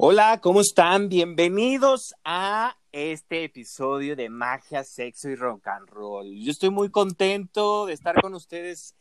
[0.00, 1.08] Hola, ¿cómo están?
[1.08, 6.36] Bienvenidos a este episodio de Magia, Sexo y Rock and Roll.
[6.36, 8.94] Yo estoy muy contento de estar con ustedes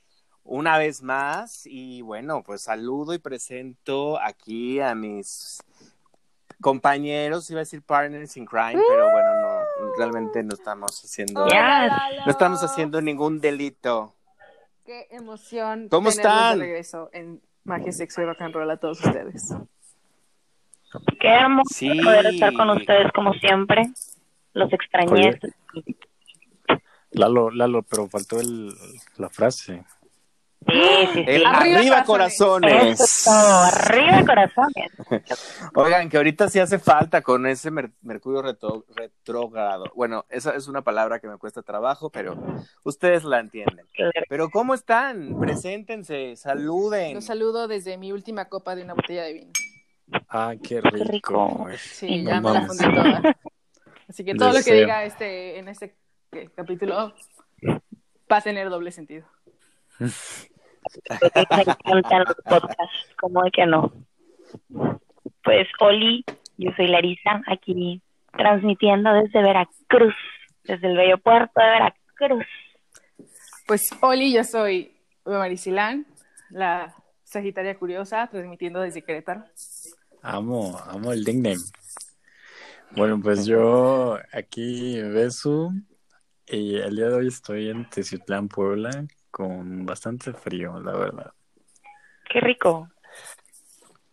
[0.44, 5.60] una vez más y bueno, pues saludo y presento aquí a mis
[6.62, 12.32] compañeros, iba a decir partners in crime, pero bueno, no, realmente no estamos haciendo, no
[12.32, 14.16] estamos haciendo ningún delito.
[14.84, 15.90] Qué emoción.
[15.90, 16.58] ¿Cómo están?
[16.58, 19.54] De regreso en Magia, Sexo y Rock and Roll a todos ustedes.
[21.20, 22.00] Qué hermoso Sí.
[22.02, 23.84] poder estar con ustedes como siempre.
[24.54, 25.40] Los extrañé.
[27.12, 28.74] Lalo, Lalo, pero faltó el,
[29.18, 29.84] la frase.
[30.68, 31.24] Sí, sí, sí.
[31.28, 32.72] El Arriba, arriba, corazones.
[32.74, 32.94] corazones.
[33.00, 33.64] Eso es todo.
[33.64, 34.92] Arriba corazones.
[35.76, 39.86] Oigan, que ahorita sí hace falta con ese mer- Mercurio retro- retrógrado.
[39.96, 42.36] Bueno, esa es una palabra que me cuesta trabajo, pero
[42.84, 43.86] ustedes la entienden.
[44.28, 45.40] Pero ¿cómo están?
[45.40, 47.14] Preséntense, saluden.
[47.14, 49.52] Los saludo desde mi última copa de una botella de vino.
[50.30, 51.48] Ah, qué Qué rico.
[51.50, 51.78] güey.
[51.78, 53.36] Sí, No ya me la fundí toda.
[54.08, 55.96] Así que todo lo que diga este, en este
[56.32, 56.50] ¿qué?
[56.56, 57.14] capítulo
[58.32, 59.26] va a tener doble sentido.
[60.00, 60.08] Me
[61.86, 63.16] encantan los podcasts.
[63.20, 63.92] ¿Cómo de que no?
[65.44, 66.24] Pues, Oli,
[66.58, 68.02] yo soy Larisa, aquí
[68.38, 70.16] transmitiendo desde Veracruz,
[70.64, 72.46] desde el bello puerto de Veracruz.
[73.66, 74.94] Pues, Oli, yo soy
[75.26, 76.06] Marisilán,
[76.50, 76.94] la
[77.28, 79.44] Sagitaria Curiosa, transmitiendo desde Querétaro.
[80.22, 81.62] Amo, amo el nickname.
[82.92, 85.74] Bueno, pues yo aquí Besu
[86.46, 91.34] y el día de hoy estoy en Teciutlán, Puebla, con bastante frío, la verdad.
[92.32, 92.88] Qué rico.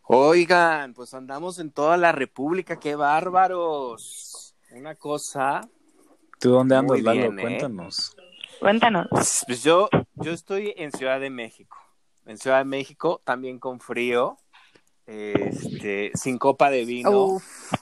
[0.03, 4.57] Oigan, pues andamos en toda la República, qué bárbaros.
[4.73, 5.61] Una cosa,
[6.41, 7.21] ¿Tú dónde andas, Lalo?
[7.31, 7.43] bien, ¿eh?
[7.43, 8.17] Cuéntanos.
[8.59, 9.07] Cuéntanos.
[9.47, 11.84] pues yo, yo estoy en Ciudad de México.
[12.27, 14.39] En Ciudad de México, también con frío,
[15.07, 17.11] este, sin copa de vino.
[17.11, 17.73] Uf,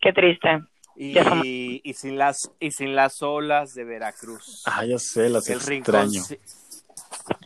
[0.00, 0.62] Qué triste.
[0.96, 4.62] Y, y sin las y sin las olas de Veracruz.
[4.64, 6.22] Ah, ya sé, las el extraño.
[6.28, 6.38] rincón.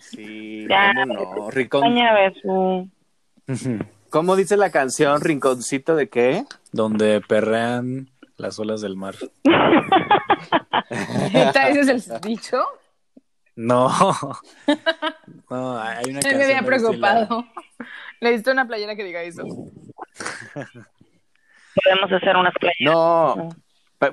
[0.00, 1.50] Sí, Ya, cómo no.
[1.50, 2.92] Rincón.
[4.08, 5.20] ¿Cómo dice la canción?
[5.20, 6.44] ¿Rinconcito de qué?
[6.72, 9.16] Donde perrean las olas del mar.
[10.90, 12.62] ¿ese es el dicho?
[13.60, 13.90] No.
[15.50, 16.34] No, hay una Me canción.
[16.42, 16.66] había ese lado.
[16.66, 17.44] preocupado.
[18.20, 19.42] Necesito una playera que diga eso.
[21.84, 22.76] Podemos hacer unas playas.
[22.80, 23.48] No.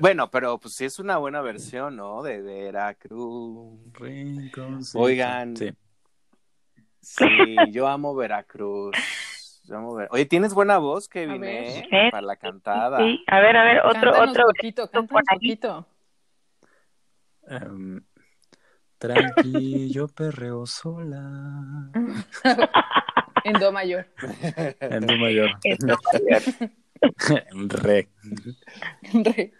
[0.00, 2.22] Bueno, pero pues sí es una buena versión, ¿no?
[2.22, 3.78] De Veracruz.
[4.94, 5.56] Oigan.
[5.56, 5.70] Sí.
[7.00, 8.96] Sí, yo amo Veracruz.
[9.64, 11.86] Yo amo Ver- Oye, ¿tienes buena voz, Kevin, eh?
[11.90, 12.08] ¿Eh?
[12.10, 12.98] Para la cantada.
[12.98, 14.44] Sí, a ver, a ver, otro, Cántanos otro.
[14.46, 15.86] poquito, cántanos poquito.
[17.46, 18.02] Em,
[18.98, 21.90] tranqui, yo perreo sola.
[23.44, 24.06] En do mayor.
[24.80, 25.50] En do mayor.
[25.62, 25.78] En
[27.70, 28.08] re.
[29.14, 29.52] Re.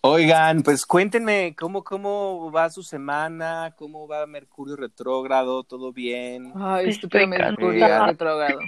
[0.00, 6.52] Oigan, pues cuéntenme cómo, cómo va su semana, cómo va Mercurio retrógrado, ¿todo bien?
[6.54, 8.60] Ay, estúpido Mercurio retrógrado.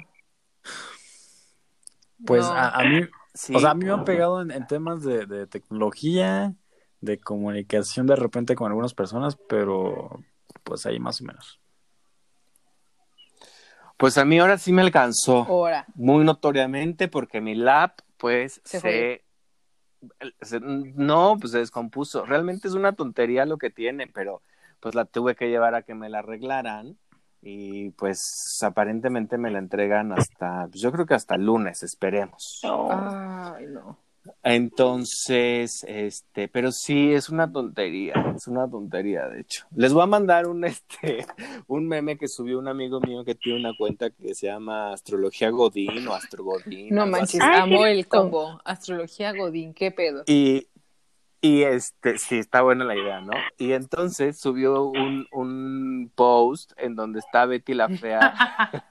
[2.26, 2.52] Pues No.
[2.52, 3.54] a, a mí, Sí.
[3.54, 6.54] o sea, a mí me han pegado en, en temas de, de tecnología,
[7.00, 10.22] de comunicación de repente con algunas personas, pero
[10.64, 11.60] pues ahí más o menos.
[13.96, 15.44] Pues a mí ahora sí me alcanzó.
[15.44, 15.84] Ahora.
[15.94, 19.24] muy notoriamente porque mi lap pues Se se,
[20.40, 24.42] se- no pues se descompuso realmente es una tontería lo que tiene pero
[24.80, 26.98] pues la tuve que llevar a que me la arreglaran
[27.42, 32.60] y pues aparentemente me la entregan hasta pues, yo creo que hasta el lunes esperemos
[32.90, 33.98] Ay, no.
[34.42, 40.06] Entonces este pero sí es una tontería es una tontería de hecho les voy a
[40.06, 41.26] mandar un este
[41.66, 45.50] un meme que subió un amigo mío que tiene una cuenta que se llama astrología
[45.50, 47.50] godín o astro godín No manches, así.
[47.50, 48.60] Ah, amo el combo.
[48.64, 50.22] Astrología Godín, qué pedo.
[50.26, 50.66] Y,
[51.42, 53.32] y este, sí, está buena la idea, ¿no?
[53.56, 58.34] Y entonces subió un, un post en donde está Betty la Fea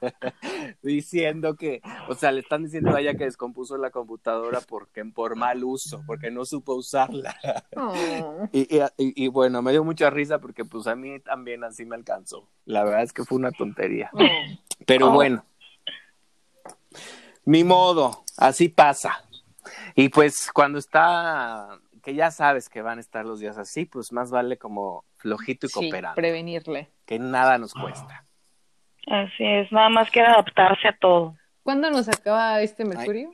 [0.82, 5.36] diciendo que, o sea, le están diciendo a ella que descompuso la computadora porque por
[5.36, 7.36] mal uso, porque no supo usarla.
[7.76, 7.94] Oh.
[8.52, 11.84] Y, y, y- y bueno, me dio mucha risa porque pues a mí también así
[11.84, 12.48] me alcanzó.
[12.64, 14.10] La verdad es que fue una tontería.
[14.12, 14.18] Oh.
[14.86, 15.12] Pero Oh.
[15.12, 15.44] bueno,
[17.44, 19.24] ni modo, así pasa.
[19.94, 24.12] Y pues cuando está, que ya sabes que van a estar los días así, pues
[24.12, 26.90] más vale como flojito y Sí, cooperando, prevenirle.
[27.06, 28.24] que nada nos cuesta.
[29.06, 31.36] Así es, nada más que adaptarse a todo.
[31.62, 33.32] ¿Cuándo nos acaba este Mercurio?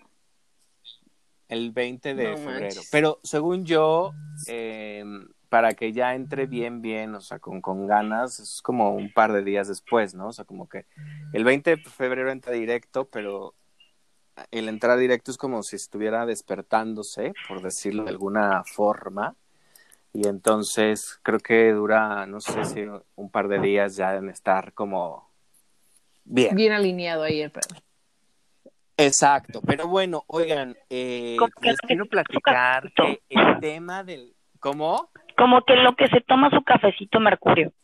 [1.48, 2.60] El 20 de No febrero.
[2.60, 2.88] manches.
[2.90, 4.12] Pero según yo,
[4.48, 5.04] eh,
[5.48, 9.32] para que ya entre bien, bien, o sea, con, con ganas, es como un par
[9.32, 10.28] de días después, ¿no?
[10.28, 10.86] O sea, como que
[11.32, 13.54] el 20 de febrero entra directo, pero
[14.50, 19.34] el entrar directo es como si estuviera despertándose, por decirlo de alguna forma.
[20.12, 22.86] Y entonces creo que dura, no sé si
[23.16, 25.30] un par de días ya en estar como
[26.24, 26.54] bien.
[26.56, 27.76] Bien alineado ahí el perro.
[28.96, 34.32] Exacto, pero bueno, oigan, eh, les quiero platicar que el tema del...
[34.58, 35.10] ¿Cómo?
[35.36, 37.74] Como que lo que se toma su cafecito Mercurio.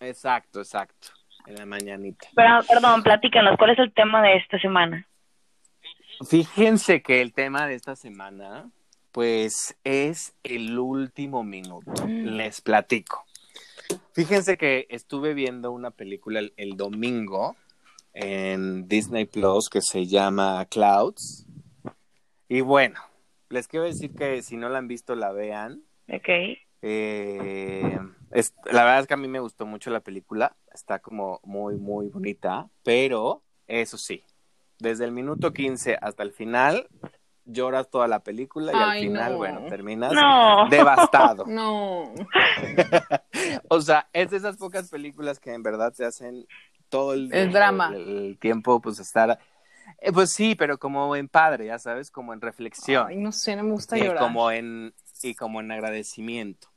[0.00, 1.10] Exacto, exacto,
[1.46, 2.26] en la mañanita.
[2.34, 5.06] Pero, perdón, platícanos, ¿cuál es el tema de esta semana?
[6.28, 8.70] Fíjense que el tema de esta semana,
[9.12, 11.92] pues, es el último minuto.
[12.06, 13.24] Les platico.
[14.12, 17.56] Fíjense que estuve viendo una película el, el domingo
[18.12, 21.46] en Disney Plus que se llama Clouds.
[22.48, 23.00] Y bueno,
[23.48, 25.82] les quiero decir que si no la han visto, la vean.
[26.08, 26.28] Ok.
[26.82, 27.98] Eh,
[28.30, 30.54] es- la verdad es que a mí me gustó mucho la película.
[30.72, 32.68] Está como muy, muy bonita.
[32.84, 34.22] Pero, eso sí,
[34.78, 36.88] desde el minuto 15 hasta el final,
[37.46, 39.38] lloras toda la película y al final, no.
[39.38, 40.68] bueno, terminas No.
[40.68, 41.44] devastado.
[41.48, 42.12] No.
[43.68, 46.46] O sea, es de esas pocas películas que en verdad te hacen
[46.88, 47.90] todo el, El drama.
[47.94, 49.38] el- el tiempo, pues estar.
[49.98, 53.06] eh, pues sí, pero como en padre, ya sabes, como en reflexión.
[53.08, 54.22] Ay, no sé, no me gusta y llorar.
[54.22, 56.68] como en y como en agradecimiento.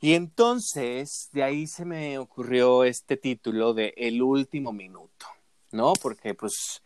[0.00, 5.26] Y entonces de ahí se me ocurrió este título de El último minuto,
[5.72, 5.92] ¿no?
[6.00, 6.82] Porque pues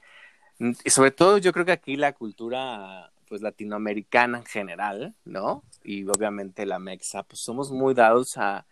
[0.58, 5.64] y sobre todo yo creo que aquí la cultura pues latinoamericana en general, ¿no?
[5.82, 8.66] Y obviamente la mexa, pues somos muy dados a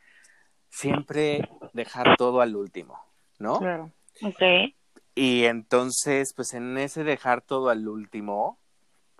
[0.68, 2.98] siempre dejar todo al último,
[3.38, 3.58] ¿no?
[3.58, 3.90] Claro.
[4.22, 4.72] Ok.
[5.14, 8.58] Y entonces, pues en ese dejar todo al último,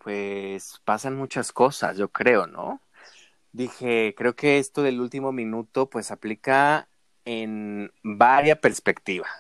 [0.03, 2.81] pues pasan muchas cosas, yo creo, ¿no?
[3.53, 6.89] Dije, creo que esto del último minuto, pues aplica
[7.25, 9.31] en varias perspectivas.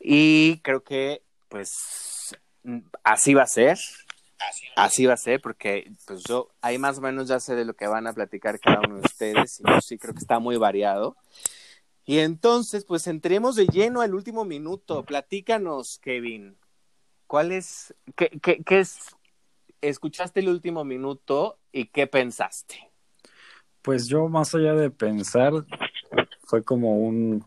[0.00, 2.17] Y creo que, pues,
[3.04, 3.78] así va a ser.
[4.76, 7.74] Así va a ser, porque pues yo ahí más o menos ya sé de lo
[7.74, 10.56] que van a platicar cada uno de ustedes, y yo sí creo que está muy
[10.56, 11.16] variado.
[12.04, 15.04] Y entonces, pues entremos de lleno al último minuto.
[15.04, 16.56] Platícanos, Kevin.
[17.26, 19.14] ¿Cuál es, qué, qué, qué es,
[19.82, 22.90] escuchaste el último minuto y qué pensaste?
[23.82, 25.52] Pues yo, más allá de pensar,
[26.44, 27.44] fue como un,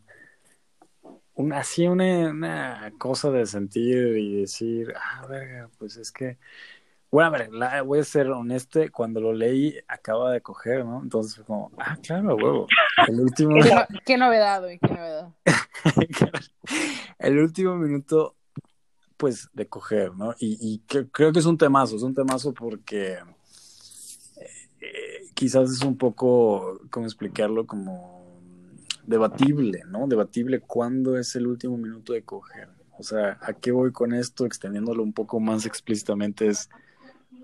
[1.42, 6.38] un así una, una cosa de sentir y decir, ah, verga, pues es que,
[7.10, 11.02] bueno, a ver, la- voy a ser honesto, cuando lo leí acaba de coger, ¿no?
[11.02, 12.68] Entonces fue como, ah, claro, huevo.
[13.08, 15.30] El último, ¿Qué, no- qué novedad, güey, qué novedad.
[17.20, 18.36] el último minuto,
[19.18, 20.34] pues, de coger, ¿no?
[20.40, 23.18] Y, y que- creo que es un temazo, es un temazo porque
[24.80, 27.66] eh, quizás es un poco, ¿cómo explicarlo?
[27.68, 28.21] Como
[29.04, 30.08] debatible, ¿no?
[30.08, 32.70] Debatible cuándo es el último minuto de coger.
[32.98, 34.46] O sea, ¿a qué voy con esto?
[34.46, 36.70] Extendiéndolo un poco más explícitamente es,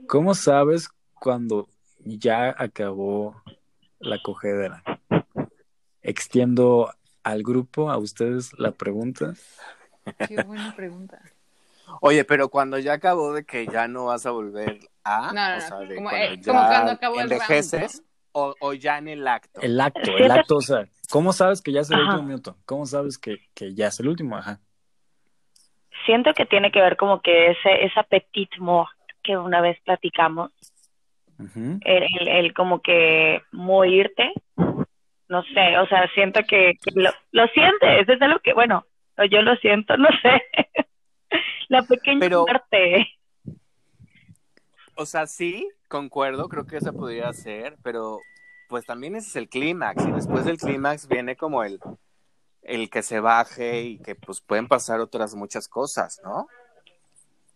[0.07, 1.67] ¿cómo sabes cuando
[1.99, 3.41] ya acabó
[3.99, 4.83] la cogedera?
[6.01, 6.93] Extiendo
[7.23, 9.33] al grupo, a ustedes la pregunta.
[10.27, 11.21] Qué buena pregunta.
[12.01, 15.51] Oye, pero cuando ya acabó de que ya no vas a volver a, No, no,
[15.51, 18.01] o no, sea, de como, cuando eh, ya como cuando acabó el round,
[18.33, 19.61] o, o ya en el acto.
[19.61, 22.05] El acto, el acto, o sea, ¿cómo sabes que ya es el Ajá.
[22.11, 22.57] último minuto?
[22.65, 24.37] ¿Cómo sabes que, que ya es el último?
[24.37, 24.59] Ajá.
[26.05, 28.89] Siento que tiene que ver como que ese, esa petit mort
[29.23, 30.51] que una vez platicamos,
[31.39, 34.31] el, el, el como que morirte,
[35.27, 38.85] no sé, o sea, siento que, que lo, lo sientes, es algo que, bueno,
[39.29, 40.41] yo lo siento, no sé,
[41.67, 43.07] la pequeña Pero- muerte.
[44.95, 48.17] O sea, sí, concuerdo, creo que esa podría ser, pero
[48.67, 51.79] pues también ese es el clímax y después del clímax viene como el,
[52.61, 56.47] el que se baje y que pues pueden pasar otras muchas cosas, ¿no?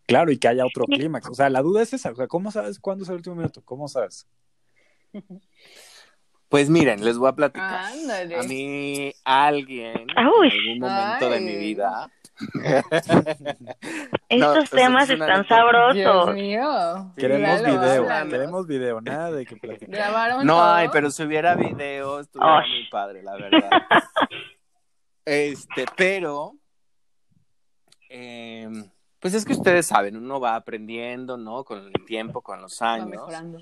[0.08, 1.30] Claro, y que haya otro clímax.
[1.30, 2.12] O sea, la duda es esa.
[2.12, 3.62] O sea, ¿cómo sabes cuándo es el último minuto?
[3.63, 4.27] ¿Cómo sabes?
[6.50, 7.86] Pues miren, les voy a platicar.
[7.86, 8.36] Ándale.
[8.38, 10.06] A mí alguien
[10.38, 10.51] Uy.
[10.75, 12.12] en algún momento de mi vida.
[14.29, 15.95] Estos temas es están sabrosos.
[15.95, 17.13] Dios mío.
[17.17, 19.89] Queremos video, queremos video, nada de que platicar.
[19.95, 20.63] Grabaron No todo?
[20.73, 23.69] hay, pero si hubiera video, estuviera muy padre, la verdad.
[25.23, 26.55] Este, pero,
[28.09, 28.67] eh,
[29.19, 31.63] pues es que ustedes saben, uno va aprendiendo, ¿no?
[31.63, 33.07] Con el tiempo, con los Va años.
[33.09, 33.59] mejorando.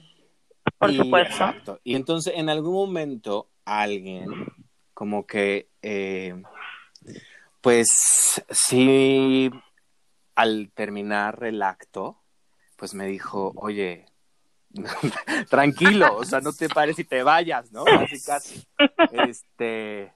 [0.78, 1.34] Por Y- supuesto.
[1.34, 1.80] Exacto.
[1.84, 4.30] Y entonces, en algún momento, alguien,
[4.94, 6.42] como que, eh,
[7.62, 9.50] pues, sí,
[10.36, 12.22] al terminar el acto,
[12.78, 14.06] pues me dijo, oye,
[15.50, 17.84] tranquilo, o sea, no te pares y te vayas, ¿no?
[17.84, 18.64] Casi, casi.
[19.12, 20.14] Este,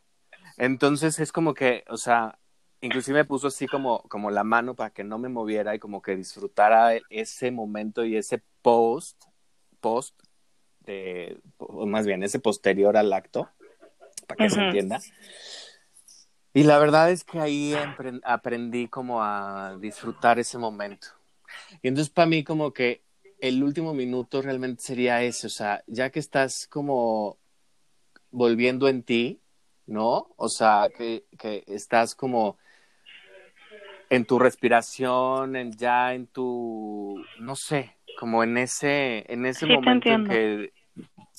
[0.57, 2.37] entonces es como que, o sea,
[2.81, 6.01] inclusive me puso así como, como la mano para que no me moviera y como
[6.01, 9.21] que disfrutara ese momento y ese post,
[9.79, 10.21] post,
[10.81, 13.49] de, o más bien ese posterior al acto,
[14.27, 14.99] para que se entienda.
[16.53, 17.75] Y la verdad es que ahí
[18.23, 21.07] aprendí como a disfrutar ese momento.
[21.81, 23.03] Y entonces para mí como que
[23.41, 27.37] el último minuto realmente sería ese, o sea, ya que estás como
[28.31, 29.41] volviendo en ti,
[29.87, 30.33] ¿no?
[30.37, 32.57] O sea, que, que estás como
[34.09, 39.69] en tu respiración, en ya en tu, no sé, como en ese, en ese Sí,
[39.69, 40.29] te momento en entiendo.
[40.29, 40.73] que,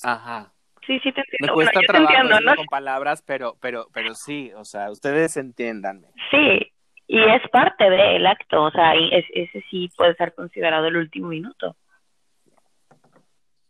[0.02, 0.53] ajá,
[0.86, 1.54] Sí, sí te me entiendo.
[1.54, 2.56] cuesta Bueno, yo te trabajo entiendo, ¿no?
[2.56, 6.08] con palabras, pero, pero, pero sí, o sea, ustedes entiéndanme.
[6.30, 6.72] Sí,
[7.06, 10.96] y es parte del acto, o sea, y es- ese sí puede ser considerado el
[10.96, 11.76] último minuto.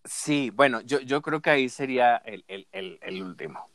[0.04, 3.68] Sí, bueno, yo, yo creo que ahí sería el, el, el, el último.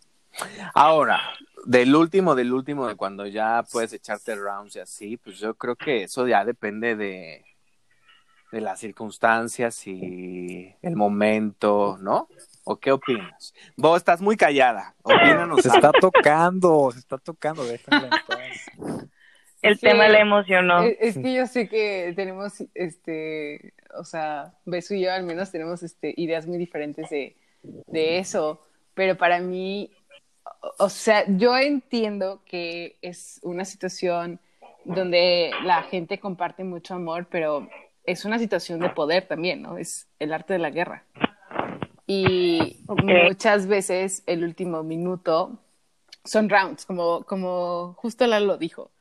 [0.76, 1.20] Ahora,
[1.66, 5.76] del último, del último, de cuando ya puedes echarte rounds y así, pues yo creo
[5.76, 7.44] que eso ya depende de,
[8.52, 12.28] de las circunstancias y el momento, ¿no?
[12.72, 13.52] ¿O qué opinas?
[13.76, 14.94] Vos estás muy callada.
[15.02, 15.62] Opínanos.
[15.64, 15.88] Se algo.
[15.88, 17.64] está tocando, se está tocando.
[19.64, 19.82] El Sí.
[19.82, 20.84] tema le emocionó.
[20.84, 25.52] Es, es que yo sé que tenemos, este, o sea, Besu y yo al menos
[25.52, 28.62] tenemos este, ideas muy diferentes de, de eso,
[28.94, 29.92] pero para mí,
[30.62, 34.40] o, o sea, yo entiendo que es una situación
[34.86, 37.68] donde la gente comparte mucho amor, pero
[38.04, 39.80] es una situación de poder también, ¿no?
[39.80, 41.04] Es el arte de la guerra.
[42.12, 45.60] Y muchas veces el último minuto
[46.26, 48.92] son rounds, como, como justo Lalo lo dijo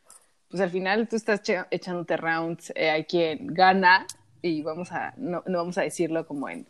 [0.49, 4.07] pues al final tú estás echándote rounds, eh, hay quien gana
[4.41, 6.67] y vamos a, no, no vamos a decirlo como en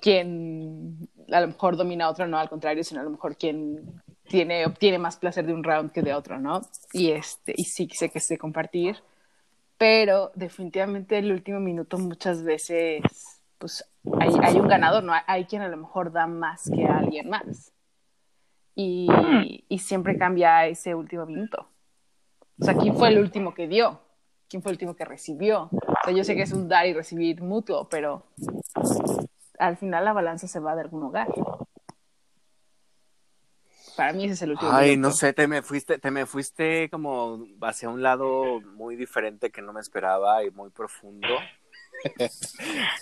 [0.00, 4.02] quien a lo mejor domina a otro, no al contrario, sino a lo mejor quien
[4.28, 6.60] tiene, obtiene más placer de un round que de otro, ¿no?
[6.92, 9.02] Y este, y sí sé que sé compartir,
[9.78, 13.02] pero definitivamente el último minuto muchas veces,
[13.58, 13.84] pues
[14.20, 15.12] hay, hay un ganador, ¿no?
[15.26, 17.72] Hay quien a lo mejor da más que a alguien más.
[18.74, 19.08] Y,
[19.68, 21.68] y siempre cambia ese último minuto.
[22.60, 24.00] O sea, ¿quién fue el último que dio?
[24.48, 25.64] ¿Quién fue el último que recibió?
[25.72, 28.26] O sea, yo sé que es un dar y recibir mutuo, pero
[29.58, 31.28] al final la balanza se va de algún hogar.
[33.96, 35.08] Para mí ese es el último Ay, minuto.
[35.08, 39.62] no sé, te me fuiste, te me fuiste como hacia un lado muy diferente que
[39.62, 41.28] no me esperaba y muy profundo.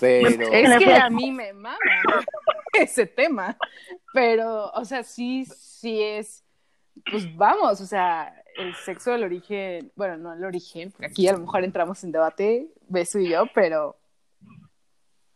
[0.00, 1.78] Pero Es que a mí me mama
[2.72, 3.56] ese tema,
[4.12, 6.44] pero, o sea, sí, sí es,
[7.10, 11.32] pues vamos, o sea, el sexo del origen, bueno, no el origen, porque aquí a
[11.32, 13.96] lo mejor entramos en debate, Beso y yo, pero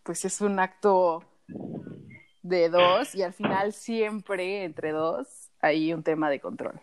[0.02, 1.22] pues es un acto
[2.42, 6.80] de dos y al final siempre entre dos hay un tema de control.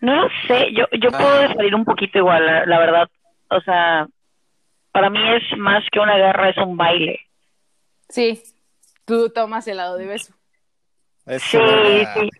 [0.00, 1.52] No lo sé, yo, yo puedo Ah.
[1.54, 3.08] salir un poquito igual, la, la verdad.
[3.50, 4.06] O sea,
[4.96, 7.20] para mí es más que una guerra, es un baile.
[8.08, 8.42] Sí,
[9.04, 10.32] tú tomas el lado de Beso.
[11.26, 12.30] Eso, Sí, sí.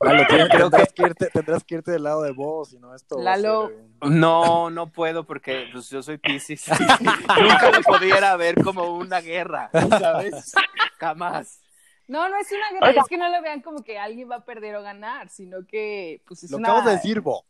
[0.00, 1.02] Lalo, tienes- Creo tendrás, que...
[1.04, 3.68] irte, tendrás que irte del lado de vos, si no esto Lalo.
[3.68, 6.66] ser un- no, no puedo porque pues, yo soy Pisces.
[7.00, 10.52] Nunca lo pudiera ver como una guerra, ¿sabes?
[10.98, 11.62] Jamás.
[12.08, 13.02] No, no es una guerra, Oiga.
[13.02, 16.22] es que no lo vean como que alguien va a perder o ganar, sino que
[16.26, 16.68] pues es Lo una...
[16.70, 17.44] acabas de decir, Bo.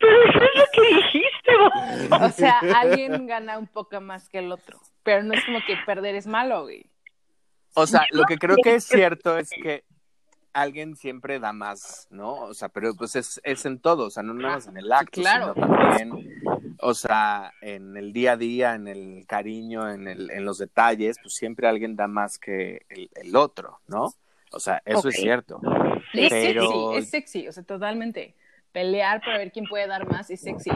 [0.00, 1.27] Pero eso es lo que dijiste,
[2.22, 5.76] O sea, alguien gana un poco más que el otro, pero no es como que
[5.86, 6.90] perder es malo, güey.
[7.74, 9.84] O sea, lo que creo que es cierto es que
[10.52, 12.34] alguien siempre da más, ¿no?
[12.34, 14.92] O sea, pero pues es, es en todo, o sea, no nada más en el
[14.92, 15.54] acto, claro.
[15.54, 16.42] sino también,
[16.80, 21.16] o sea, en el día a día, en el cariño, en, el, en los detalles,
[21.22, 24.14] pues siempre alguien da más que el, el otro, ¿no?
[24.50, 25.60] O sea, eso es cierto.
[26.12, 28.34] Es Pero- sexy, es sexy, o sea, totalmente.
[28.72, 30.70] Pelear para ver quién puede dar más es sexy.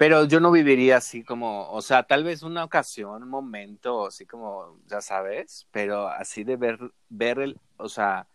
[0.00, 4.24] Pero yo no viviría así como, o sea, tal vez una ocasión, un momento, así
[4.24, 6.78] como, ya sabes, pero así de ver,
[7.10, 8.26] ver el, o sea,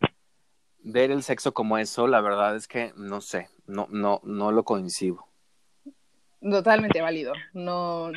[0.84, 4.64] ver el sexo como eso, la verdad es que no sé, no, no, no lo
[4.64, 5.26] coincido.
[6.40, 7.34] Totalmente válido.
[7.56, 8.12] No,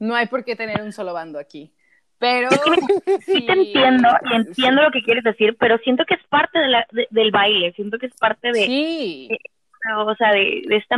[0.00, 1.72] no hay por qué tener un solo bando aquí.
[2.18, 2.48] Pero
[3.24, 6.66] Sí te entiendo y entiendo lo que quieres decir, pero siento que es parte de
[6.66, 9.28] la, de- del baile, siento que es parte de, Sí,
[9.96, 10.96] o sea, de, de esta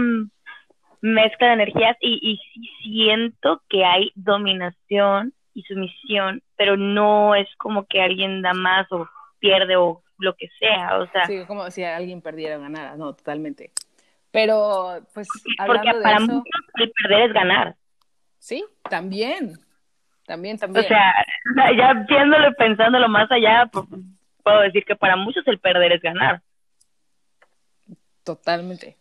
[1.02, 7.46] mezcla de energías y, y sí siento que hay dominación y sumisión, pero no es
[7.58, 9.06] como que alguien da más o
[9.38, 13.12] pierde o lo que sea, o sea, sí, como si alguien perdiera o ganara, no,
[13.14, 13.72] totalmente.
[14.30, 15.28] Pero, pues,
[15.66, 16.44] porque de para eso, muchos
[16.76, 17.76] el perder es ganar.
[18.38, 19.54] sí, también,
[20.24, 20.86] también, O también.
[20.86, 21.12] sea,
[21.76, 23.86] ya viéndolo y pensándolo más allá, pu-
[24.42, 26.40] puedo decir que para muchos el perder es ganar.
[28.24, 28.96] Totalmente.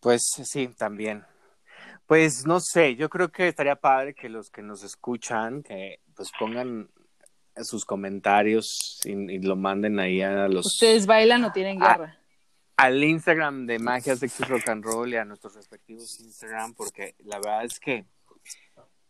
[0.00, 1.24] Pues sí, también.
[2.06, 6.30] Pues no sé, yo creo que estaría padre que los que nos escuchan, que pues
[6.38, 6.88] pongan
[7.62, 10.66] sus comentarios y, y lo manden ahí a los...
[10.66, 12.18] ¿Ustedes bailan o tienen Ah, guerra?
[12.76, 17.38] al Instagram de Magia Sexy Rock and Roll y a nuestros respectivos Instagram, porque la
[17.38, 18.04] verdad es que,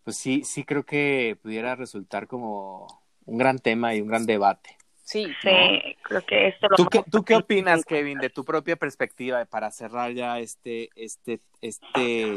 [0.04, 2.86] pues sí, sí creo que pudiera resultar como
[3.24, 4.76] un gran tema y un gran debate.
[5.02, 5.26] Sí.
[5.42, 9.44] Sí, creo que esto lo ¿Tú qué, ¿Tú qué opinas, Kevin, de tu propia perspectiva
[9.44, 12.36] para cerrar ya este, este, este,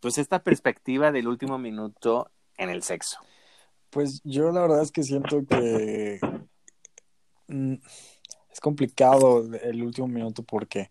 [0.00, 3.18] pues esta perspectiva del último minuto en el sexo?
[3.90, 6.20] Pues yo la verdad es que siento que
[7.48, 7.74] mm,
[8.52, 10.90] es complicado el último minuto porque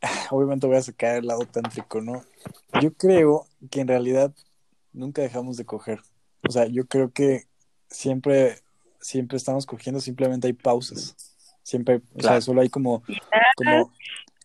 [0.30, 2.24] obviamente voy a sacar el lado tántrico, ¿no?
[2.80, 4.34] Yo creo que en realidad
[4.92, 6.00] nunca dejamos de coger.
[6.46, 7.46] O sea, yo creo que
[7.88, 8.58] siempre,
[9.00, 11.16] siempre estamos cogiendo, simplemente hay pausas.
[11.62, 13.02] Siempre, o sea, solo hay como,
[13.56, 13.90] como,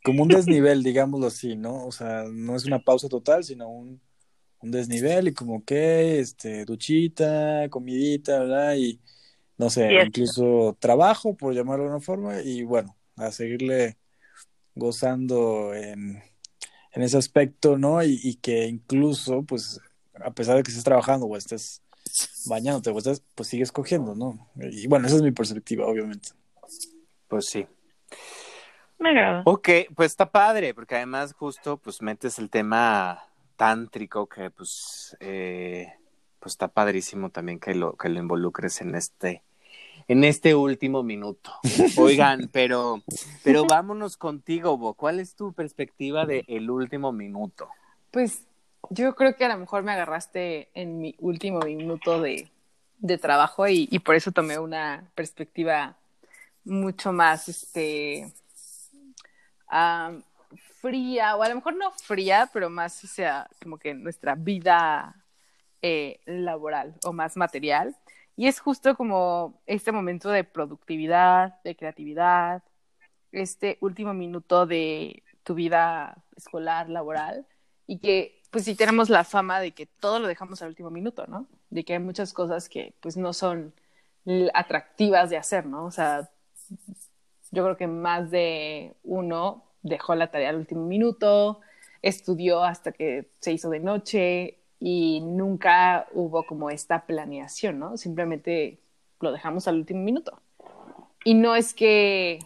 [0.03, 1.86] como un desnivel, digámoslo así, ¿no?
[1.86, 4.01] O sea, no es una pausa total, sino un,
[4.62, 8.75] un desnivel y como que, este, duchita, comidita, ¿verdad?
[8.75, 9.00] Y
[9.58, 13.98] no sé, incluso trabajo, por llamarlo de una forma, y bueno, a seguirle
[14.75, 16.22] gozando en,
[16.94, 18.01] en ese aspecto, ¿no?
[18.03, 19.82] Y, y que incluso, pues,
[20.15, 21.82] a pesar de que estés trabajando o estés
[22.46, 24.50] bañándote o estés, pues sigues cogiendo, ¿no?
[24.56, 26.29] Y bueno, esa es mi perspectiva, obviamente.
[27.27, 27.65] Pues sí.
[29.00, 29.44] Me agrada.
[29.46, 33.24] Ok, pues está padre, porque además justo pues metes el tema
[33.56, 35.94] tántrico que pues, eh,
[36.39, 39.44] pues está padrísimo también que lo, que lo involucres en este,
[40.08, 41.51] en este último minuto.
[41.98, 43.01] Oigan, pero,
[43.44, 44.94] pero vámonos contigo, Bo.
[44.94, 47.70] ¿Cuál es tu perspectiva de el último minuto?
[48.12, 48.44] Pues
[48.89, 52.50] yo creo que a lo mejor me agarraste en mi último minuto de,
[52.98, 55.98] de trabajo y, y por eso tomé una perspectiva
[56.65, 58.32] mucho más este
[60.82, 65.16] fría, o a lo mejor no fría, pero más, sea, como que nuestra vida
[65.82, 67.96] eh, laboral o más material.
[68.36, 72.64] Y es justo como este momento de productividad, de creatividad,
[73.32, 77.46] este último minuto de tu vida escolar, laboral,
[77.86, 81.27] y que pues sí tenemos la fama de que todo lo dejamos al último minuto,
[81.27, 81.48] ¿no?
[81.70, 83.74] De que hay muchas cosas que pues no son
[84.53, 85.86] atractivas de hacer, ¿no?
[85.86, 86.29] O sea,
[87.51, 91.62] yo creo que más de uno dejó la tarea al último minuto,
[92.01, 97.98] estudió hasta que se hizo de noche y nunca hubo como esta planeación, ¿no?
[97.98, 98.79] Simplemente
[99.20, 100.42] lo dejamos al último minuto.
[101.25, 102.40] Y no es que,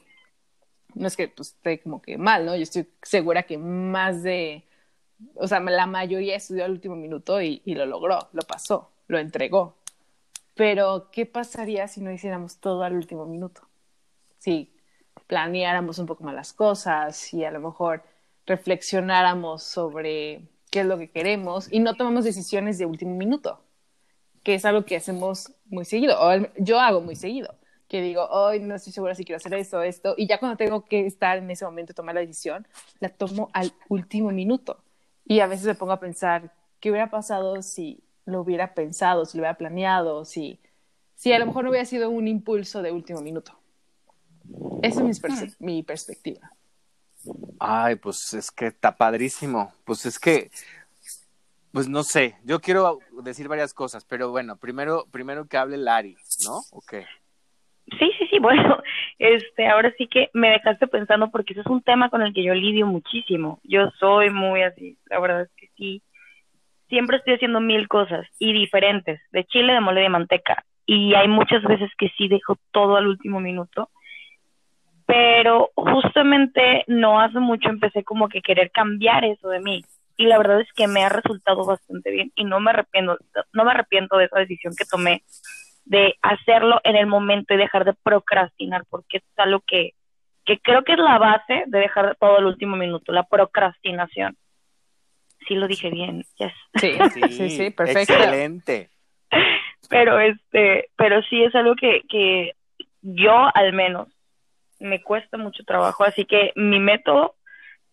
[0.96, 2.56] no es que pues, esté como que mal, ¿no?
[2.56, 4.64] Yo estoy segura que más de,
[5.36, 9.78] o sea, la mayoría estudió al último minuto y, lo logró, lo pasó, lo entregó.
[10.56, 13.68] Pero, ¿qué pasaría si no hiciéramos todo al último minuto?
[14.38, 14.73] Si
[15.28, 18.04] planeáramos un poco más las cosas y a lo mejor
[18.46, 23.62] reflexionáramos sobre qué es lo que queremos y no tomamos decisiones de último minuto,
[24.44, 27.56] que es algo que hacemos muy seguido, o yo hago muy seguido,
[27.88, 30.84] que digo, hoy no estoy segura si quiero hacer esto, esto, y ya cuando tengo
[30.86, 32.68] que estar en ese momento y tomar la decisión,
[33.00, 34.84] la tomo al último minuto.
[35.26, 39.38] Y a veces me pongo a pensar, ¿qué hubiera pasado si lo hubiera pensado, si
[39.38, 40.60] lo hubiera planeado, si,
[41.16, 43.58] si a lo mejor no hubiera sido un impulso de último minuto?
[44.82, 46.52] Esa es mi, perspectiva.
[47.60, 49.74] Ay, pues es que está padrísimo.
[49.86, 50.52] Pues es que,
[51.72, 56.16] pues no sé, yo quiero decir varias cosas, pero bueno, primero, primero que hable Lari,
[56.46, 56.62] ¿no?
[56.72, 56.96] Ok.
[58.00, 58.78] Sí, sí, sí, bueno,
[59.20, 62.44] este, ahora sí que me dejaste pensando porque ese es un tema con el que
[62.44, 63.60] yo lidio muchísimo.
[63.64, 66.02] Yo soy muy así, la verdad es que sí.
[66.90, 70.64] Siempre estoy haciendo mil cosas y diferentes, de chile, de mole, de manteca.
[70.86, 73.90] Y hay muchas veces que sí dejo todo al último minuto.
[75.06, 79.84] Pero justamente no hace mucho empecé como que querer cambiar eso de mí.
[80.16, 83.18] Y la verdad es que me ha resultado bastante bien y no me arrepiento,
[83.52, 85.24] no me arrepiento de esa decisión que tomé
[85.86, 89.94] de hacerlo en el momento y dejar de procrastinar, porque es algo que,
[90.46, 94.38] que creo que es la base de dejar todo al último minuto, la procrastinación.
[95.48, 96.54] Sí lo dije bien, yes.
[96.76, 96.94] Sí,
[97.30, 98.14] sí, sí, perfecto.
[98.14, 98.90] Excelente.
[99.90, 102.54] Pero este, pero sí es algo que, que
[103.02, 104.08] yo al menos
[104.84, 107.36] me cuesta mucho trabajo, así que mi método,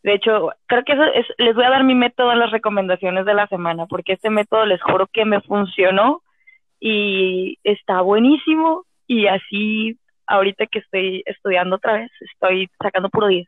[0.03, 3.25] de hecho, creo que eso es, les voy a dar mi método en las recomendaciones
[3.25, 6.23] de la semana, porque este método les juro que me funcionó
[6.79, 13.47] y está buenísimo y así ahorita que estoy estudiando otra vez, estoy sacando puro 10.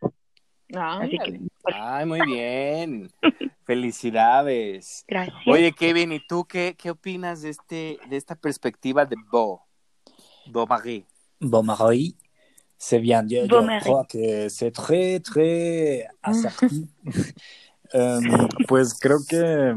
[0.75, 3.11] Ah, Así que, pues, Ay, muy bien.
[3.67, 5.05] Felicidades.
[5.07, 5.37] gracias.
[5.47, 9.63] Oye, Kevin, ¿y tú qué, qué opinas de este, de esta perspectiva de Bo?
[10.47, 11.07] Bo Marie.
[11.39, 12.15] Bomaroy.
[12.83, 13.25] C'est bien.
[13.29, 16.67] Je, je crois que c'est très, très acerté.
[17.95, 19.73] um, pues creo que,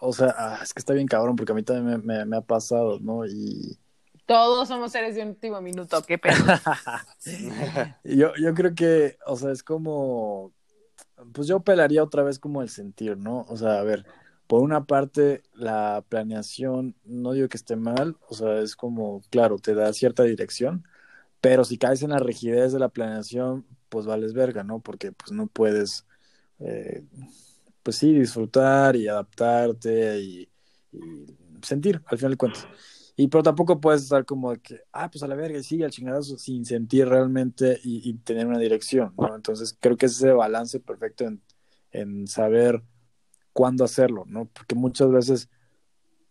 [0.00, 2.36] o sea, ah, es que está bien cabrón porque a mí también me, me, me
[2.38, 3.24] ha pasado, ¿no?
[3.24, 3.78] Y...
[4.26, 6.60] Todos somos seres de último minuto, qué pena.
[8.04, 10.52] yo, yo creo que, o sea, es como,
[11.32, 13.46] pues yo pelaría otra vez como el sentir, ¿no?
[13.48, 14.06] O sea, a ver,
[14.48, 19.58] por una parte, la planeación, no digo que esté mal, o sea, es como, claro,
[19.58, 20.84] te da cierta dirección,
[21.40, 24.80] pero si caes en la rigidez de la planeación, pues vales verga, ¿no?
[24.80, 26.06] Porque pues no puedes,
[26.58, 27.04] eh,
[27.82, 30.48] pues sí, disfrutar y adaptarte y,
[31.62, 32.68] sentir, al final de cuentas.
[33.16, 35.84] Y pero tampoco puedes estar como de que, ah, pues a la verga, y sigue
[35.84, 39.34] al chingadazo sin sentir realmente y, y, tener una dirección, ¿no?
[39.34, 41.42] Entonces creo que es ese balance perfecto en,
[41.92, 42.82] en saber
[43.52, 44.46] cuándo hacerlo, ¿no?
[44.46, 45.50] Porque muchas veces,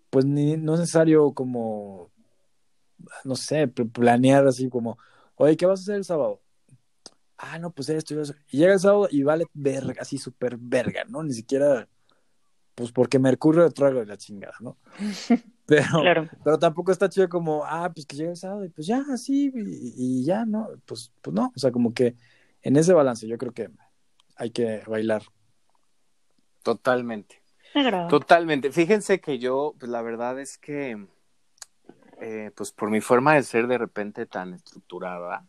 [0.10, 2.12] pues ni, no es necesario como
[3.24, 4.98] no sé, planear así como,
[5.36, 6.42] oye, ¿qué vas a hacer el sábado?
[7.38, 8.34] Ah, no, pues esto y eso.
[8.50, 11.24] Y llega el sábado y vale verga, así súper verga, ¿no?
[11.24, 11.88] Ni siquiera,
[12.76, 14.78] pues porque Mercurio trago de la chingada, ¿no?
[15.66, 16.28] Pero, claro.
[16.44, 19.52] pero tampoco está chido como, ah, pues que llega el sábado y pues ya, así,
[19.54, 20.68] y, y, ya, ¿no?
[20.88, 22.16] Pues, pues no, o sea, como que
[22.64, 23.70] en ese balance yo creo que
[24.36, 25.22] hay que bailar.
[26.64, 27.44] Totalmente.
[28.10, 28.72] Totalmente.
[28.72, 31.08] Fíjense que yo, pues la verdad es que
[32.20, 35.46] eh, pues por mi forma de ser de repente tan estructurada,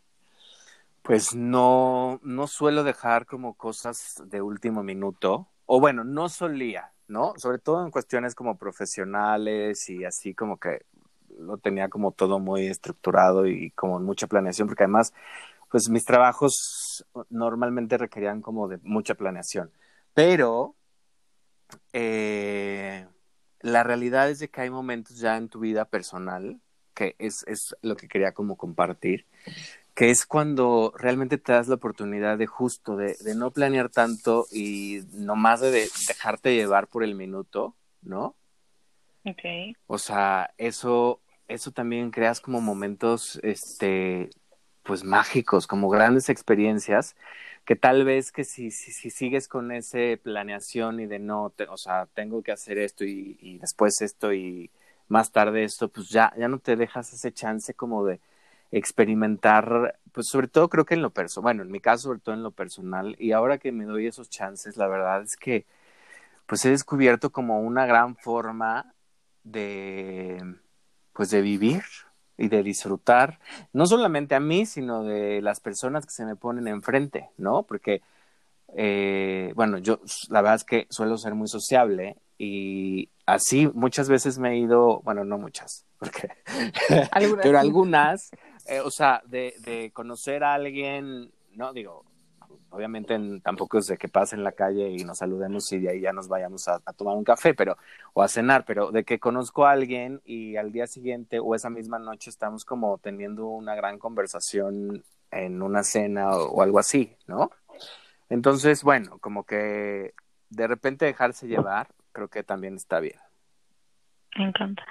[1.03, 7.35] pues no, no suelo dejar como cosas de último minuto, o bueno, no solía, ¿no?
[7.37, 10.85] Sobre todo en cuestiones como profesionales y así como que
[11.39, 15.15] lo tenía como todo muy estructurado y como mucha planeación, porque además,
[15.71, 19.71] pues mis trabajos normalmente requerían como de mucha planeación,
[20.15, 20.75] pero
[21.93, 23.07] eh,
[23.61, 26.61] la realidad es de que hay momentos ya en tu vida personal,
[26.95, 29.27] que es, es lo que quería como compartir,
[29.95, 34.47] que es cuando realmente te das la oportunidad de justo, de, de no planear tanto
[34.51, 38.37] y nomás de, de dejarte llevar por el minuto, ¿no?
[39.25, 39.77] Ok.
[39.87, 44.31] O sea, eso, eso también creas como momentos, este,
[44.83, 47.17] pues mágicos, como grandes experiencias
[47.65, 51.65] que tal vez que si, si, si sigues con esa planeación y de no, te,
[51.65, 54.71] o sea, tengo que hacer esto y, y, después esto y
[55.09, 58.21] más tarde esto, pues ya, ya no te dejas ese chance como de
[58.73, 62.35] experimentar, pues sobre todo creo que en lo personal, bueno, en mi caso sobre todo
[62.35, 65.67] en lo personal, y ahora que me doy esos chances, la verdad es que
[66.47, 68.95] pues he descubierto como una gran forma
[69.45, 70.57] de,
[71.13, 71.83] pues de vivir,
[72.41, 73.39] y de disfrutar,
[73.73, 77.65] no solamente a mí, sino de las personas que se me ponen enfrente, ¿no?
[77.65, 78.01] Porque,
[78.75, 80.01] eh, bueno, yo
[80.31, 85.01] la verdad es que suelo ser muy sociable y así muchas veces me he ido,
[85.03, 86.31] bueno, no muchas, porque,
[87.13, 87.43] ¿Algunas?
[87.45, 88.31] pero algunas,
[88.67, 92.05] eh, o sea, de, de conocer a alguien, no digo,
[92.71, 95.91] obviamente en, tampoco es de que pase en la calle y nos saludemos y de
[95.91, 97.77] ahí ya nos vayamos a, a, tomar un café, pero,
[98.15, 101.71] o a cenar, pero de que conozco a alguien y al día siguiente o esa
[101.71, 107.17] misma noche estamos como teniendo una gran conversación en una cena o, o algo así,
[107.27, 107.51] ¿no?
[108.29, 110.15] Entonces, bueno, como que
[110.51, 113.19] de repente dejarse llevar, creo que también está bien.
[114.37, 114.85] Me encanta.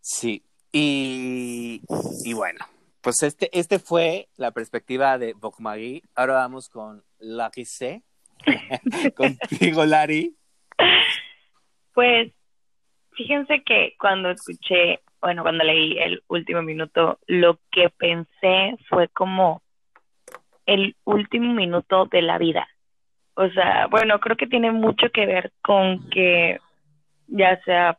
[0.00, 1.82] Sí, y,
[2.24, 2.64] y bueno,
[3.02, 6.02] pues este, este fue la perspectiva de Bokmagui.
[6.14, 8.02] Ahora vamos con Lucky C.
[9.16, 10.36] Contigo, Lari.
[11.92, 12.32] Pues
[13.10, 19.62] fíjense que cuando escuché, bueno, cuando leí el último minuto, lo que pensé fue como
[20.64, 22.68] el último minuto de la vida.
[23.34, 26.60] O sea, bueno, creo que tiene mucho que ver con que
[27.26, 27.98] ya sea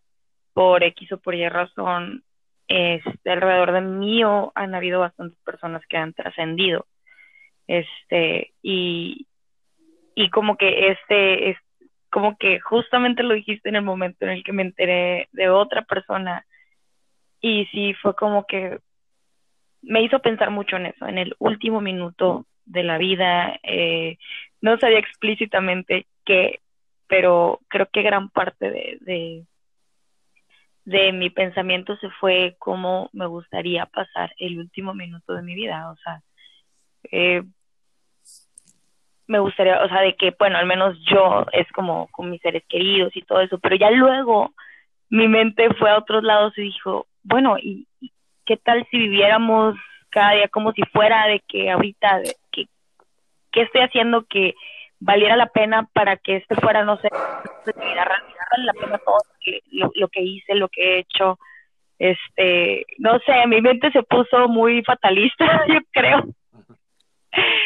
[0.53, 2.23] por X o por Y razón,
[2.73, 6.85] este, alrededor de mí han habido bastantes personas que han trascendido.
[7.67, 9.27] Este, y,
[10.15, 11.57] y como que este es
[12.09, 15.81] como que justamente lo dijiste en el momento en el que me enteré de otra
[15.81, 16.45] persona
[17.41, 18.79] y sí fue como que
[19.81, 23.59] me hizo pensar mucho en eso, en el último minuto de la vida.
[23.63, 24.17] Eh,
[24.61, 26.61] no sabía explícitamente qué,
[27.07, 29.45] pero creo que gran parte de,
[30.85, 35.91] de mi pensamiento se fue cómo me gustaría pasar el último minuto de mi vida,
[35.91, 36.21] o sea,
[37.11, 37.43] eh,
[39.27, 42.63] me gustaría, o sea, de que, bueno, al menos yo es como con mis seres
[42.67, 44.53] queridos y todo eso, pero ya luego
[45.09, 47.87] mi mente fue a otros lados y dijo, bueno, ¿y,
[48.45, 49.75] qué tal si viviéramos
[50.09, 52.65] cada día como si fuera de que ahorita, que,
[53.51, 54.55] ¿qué estoy haciendo que
[54.99, 57.09] valiera la pena para que este fuera, no sé,
[57.65, 58.05] vida,
[58.57, 61.37] vale la pena todo lo que, lo, lo que hice, lo que he hecho,
[61.99, 66.23] Este, no sé, mi mente se puso muy fatalista, yo creo.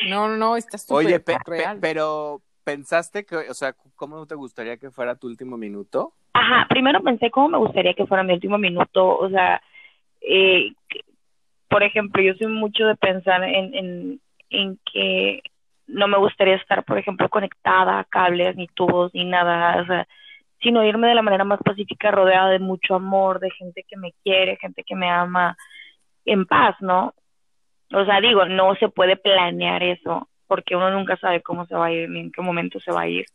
[0.10, 1.38] No, no, está súper Oye, pe-
[1.82, 6.14] pero pensaste que, o sea, ¿cómo te gustaría que fuera tu último minuto?
[6.34, 9.62] Ajá, primero pensé cómo me gustaría que fuera mi último minuto, o sea,
[10.22, 10.72] eh,
[11.70, 15.42] por ejemplo, yo soy mucho de pensar en, en, en que
[15.88, 20.08] no me gustaría estar, por ejemplo, conectada a cables, ni tubos, ni nada, o sea,
[20.62, 24.14] sino irme de la manera más pacífica, rodeada de mucho amor, de gente que me
[24.24, 25.56] quiere, gente que me ama,
[26.26, 27.14] en paz, ¿no?
[27.94, 31.88] O sea, digo, no se puede planear eso, porque uno nunca sabe cómo se va
[31.88, 33.26] a ir, ni en qué momento se va a ir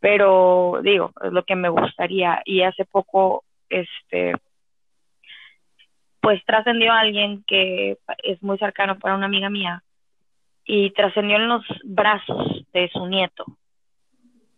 [0.00, 2.42] pero digo, es lo que me gustaría.
[2.44, 4.32] Y hace poco, este,
[6.20, 9.82] pues trascendió alguien que es muy cercano para una amiga mía
[10.64, 13.44] y trascendió en los brazos de su nieto.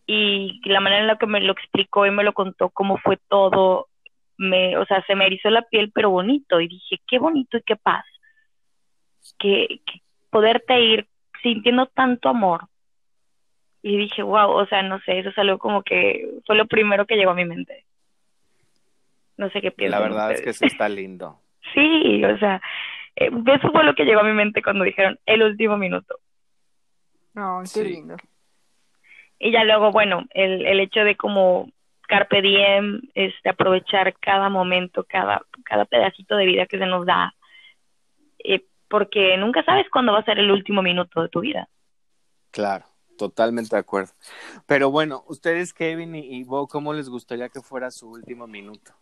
[0.06, 3.18] Y la manera en la que me lo explicó y me lo contó, cómo fue
[3.28, 3.88] todo,
[4.36, 6.60] me, o sea, se me erizó la piel, pero bonito.
[6.60, 8.04] Y dije, qué bonito y qué paz.
[9.38, 11.08] Que, que poderte ir
[11.42, 12.66] sintiendo tanto amor
[13.82, 17.06] y dije, wow, o sea, no sé, eso es algo como que fue lo primero
[17.06, 17.84] que llegó a mi mente.
[19.36, 20.00] No sé qué piensan.
[20.00, 21.38] La verdad es que sí está lindo.
[21.74, 22.60] Sí, o sea,
[23.14, 26.18] eh, eso fue lo que llegó a mi mente cuando dijeron el último minuto.
[27.34, 27.84] No, qué Sí.
[27.84, 28.16] lindo.
[29.44, 31.68] Y ya luego, bueno, el, el hecho de como
[32.06, 37.34] carpe diem, este, aprovechar cada momento, cada, cada pedacito de vida que se nos da,
[38.44, 41.68] eh, porque nunca sabes cuándo va a ser el último minuto de tu vida.
[42.52, 42.84] Claro,
[43.18, 44.12] totalmente de acuerdo.
[44.66, 48.92] Pero bueno, ustedes, Kevin y, y Bo, ¿cómo les gustaría que fuera su último minuto?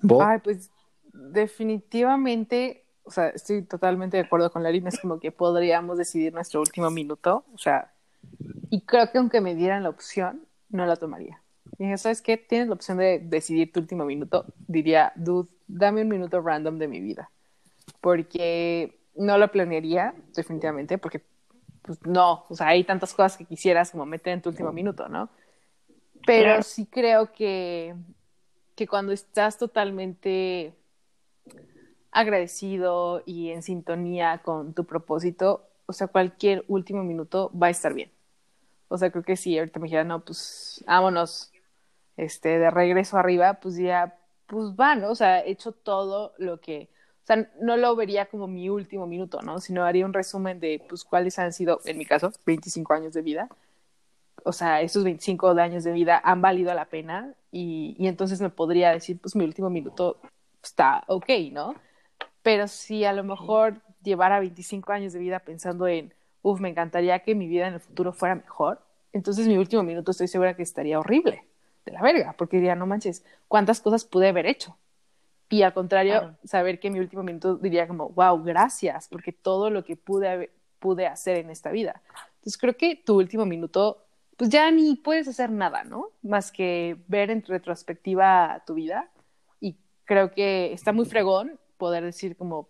[0.00, 0.70] Bo, Ay, pues
[1.12, 6.60] definitivamente, o sea, estoy totalmente de acuerdo con Larina, es como que podríamos decidir nuestro
[6.60, 7.90] último minuto, o sea,
[8.70, 11.42] y creo que aunque me dieran la opción, no la tomaría.
[11.78, 12.36] Y dije, ¿sabes qué?
[12.36, 16.88] Tienes la opción de decidir tu último minuto, diría, dude, dame un minuto random de
[16.88, 17.30] mi vida,
[18.00, 21.22] porque no lo planearía, definitivamente, porque
[21.82, 25.08] pues no, o sea, hay tantas cosas que quisieras como meter en tu último minuto,
[25.08, 25.30] ¿no?
[26.26, 26.62] Pero Claro.
[26.62, 27.94] sí creo que,
[28.74, 30.74] que cuando estás totalmente
[32.10, 37.94] agradecido y en sintonía con tu propósito, o sea, cualquier último minuto va a estar
[37.94, 38.10] bien.
[38.88, 41.52] O sea, creo que si ahorita me dijeran, no, pues vámonos
[42.16, 45.10] este, de regreso arriba, pues ya, pues va, ¿no?
[45.10, 46.88] O sea, he hecho todo lo que,
[47.24, 49.60] o sea, no lo vería como mi último minuto, ¿no?
[49.60, 53.22] Sino haría un resumen de, pues, cuáles han sido, en mi caso, 25 años de
[53.22, 53.48] vida.
[54.44, 58.40] O sea, esos 25 de años de vida han valido la pena y, y entonces
[58.40, 60.20] me podría decir, pues, mi último minuto
[60.62, 61.74] está ok, ¿no?
[62.42, 66.14] Pero si a lo mejor llevara 25 años de vida pensando en,
[66.46, 68.80] uff, me encantaría que mi vida en el futuro fuera mejor,
[69.12, 71.44] entonces mi último minuto estoy segura que estaría horrible,
[71.84, 74.76] de la verga, porque diría, no manches, ¿cuántas cosas pude haber hecho?
[75.48, 76.36] Y al contrario, Claro.
[76.44, 80.52] saber que mi último minuto diría como, wow, gracias, porque todo lo que pude, haber-
[80.78, 82.00] pude hacer en esta vida.
[82.36, 84.04] Entonces creo que tu último minuto,
[84.36, 86.10] pues ya ni puedes hacer nada, ¿no?
[86.22, 89.10] Más que ver en retrospectiva tu vida.
[89.60, 92.68] Y creo que está muy fregón poder decir como,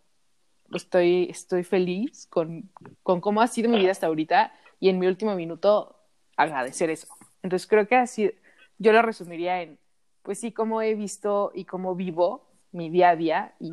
[0.72, 2.70] estoy, estoy feliz con,
[3.02, 5.96] con cómo ha sido mi vida hasta ahorita y en mi último minuto
[6.36, 7.08] agradecer eso.
[7.42, 8.32] Entonces creo que así,
[8.78, 9.78] yo lo resumiría en,
[10.22, 13.72] pues sí, cómo he visto y cómo vivo mi día a día y,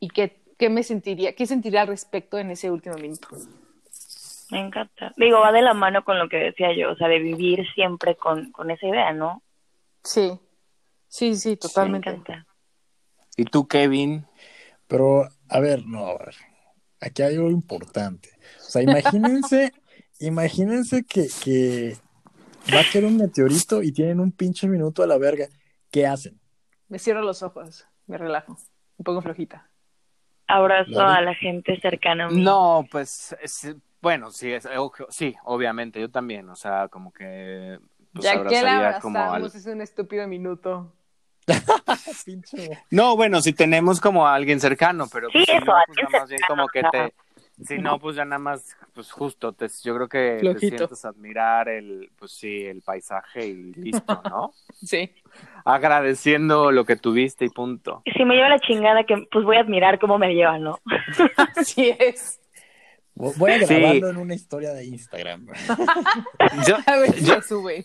[0.00, 3.28] y qué, qué me sentiría, qué sentiría al respecto en ese último minuto.
[4.50, 5.12] Me encanta.
[5.16, 8.16] Digo, va de la mano con lo que decía yo, o sea, de vivir siempre
[8.16, 9.42] con, con esa idea, ¿no?
[10.02, 10.40] Sí,
[11.06, 12.10] sí, sí, totalmente.
[12.10, 12.46] Me encanta.
[13.36, 14.26] ¿Y tú, Kevin?
[14.90, 16.34] pero, a ver, no, a ver.
[17.00, 18.30] Aquí hay algo importante.
[18.66, 19.72] O sea, imagínense,
[20.20, 21.96] imagínense que, que
[22.74, 25.46] va a caer un meteorito y tienen un pinche minuto a la verga.
[25.90, 26.38] ¿Qué hacen?
[26.88, 28.56] Me cierro los ojos, me relajo,
[28.98, 29.68] un poco flojita.
[30.46, 31.18] Abrazo Vale.
[31.18, 32.42] a la gente cercana a mí.
[32.42, 37.78] No, pues, es- bueno, sí, es, ojo, sí, obviamente, yo también, o sea, como que...
[38.12, 40.92] Pues, ya que la abrazamos, al- es un estúpido minuto.
[42.90, 45.98] No, bueno, si tenemos como a alguien cercano, pero Sí, pues, si eso, no, pues
[45.98, 47.14] nada más bien como que te...
[47.62, 51.08] Si no, pues ya nada más, pues justo, te, yo creo que te sientes a
[51.08, 54.54] admirar el, pues sí, el paisaje y listo, ¿no?
[54.82, 55.14] Sí.
[55.66, 58.02] Agradeciendo lo que tuviste y punto.
[58.16, 60.78] Si me lleva la chingada, que pues voy a admirar cómo me lleva, ¿no?
[61.56, 62.40] Así es.
[63.14, 63.74] Voy a Sí.
[63.74, 65.46] grabarlo en una historia de Instagram.
[66.66, 67.84] Yo, A ver si yo, sube.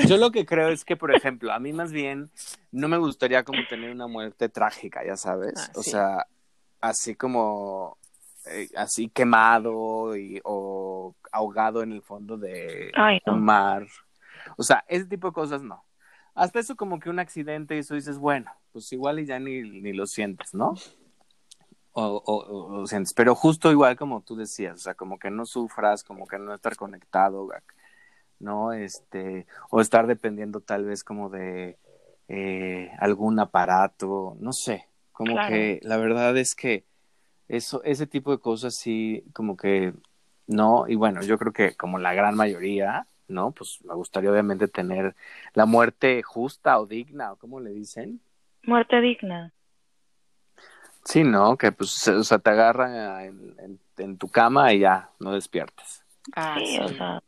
[0.00, 2.30] Yo lo que creo es que, por ejemplo, a mí más bien
[2.70, 5.70] no me gustaría como tener una muerte trágica, ya sabes.
[5.70, 5.90] Ah, o sí.
[5.90, 6.26] sea,
[6.80, 7.98] así como,
[8.46, 13.34] eh, así quemado y, o ahogado en el fondo de Ay, no.
[13.34, 13.86] un mar.
[14.56, 15.84] O sea, ese tipo de cosas no.
[16.34, 19.62] hasta eso como que un accidente y eso dices, bueno, pues igual y ya ni,
[19.62, 20.74] ni lo sientes, ¿no?
[21.94, 25.30] O, o, o, o sientes, pero justo igual como tú decías, o sea, como que
[25.30, 27.46] no sufras, como que no estar conectado,
[28.42, 28.72] ¿no?
[28.74, 31.78] Este, o estar dependiendo tal vez como de
[32.28, 35.48] eh, algún aparato, no sé, como Claro.
[35.48, 36.84] que la verdad es que
[37.48, 39.94] eso, ese tipo de cosas sí, como que
[40.46, 43.52] no, y bueno, yo creo que como la gran mayoría, ¿no?
[43.52, 45.14] Pues me gustaría obviamente tener
[45.54, 48.20] la muerte justa o digna, o como le dicen.
[48.64, 49.52] Muerte digna.
[51.04, 51.56] Sí, ¿no?
[51.56, 56.04] Que pues, o sea, te agarran en, en, en tu cama y ya, no despiertas.
[56.36, 56.78] Ah, sí, sí.
[56.78, 57.22] o sea,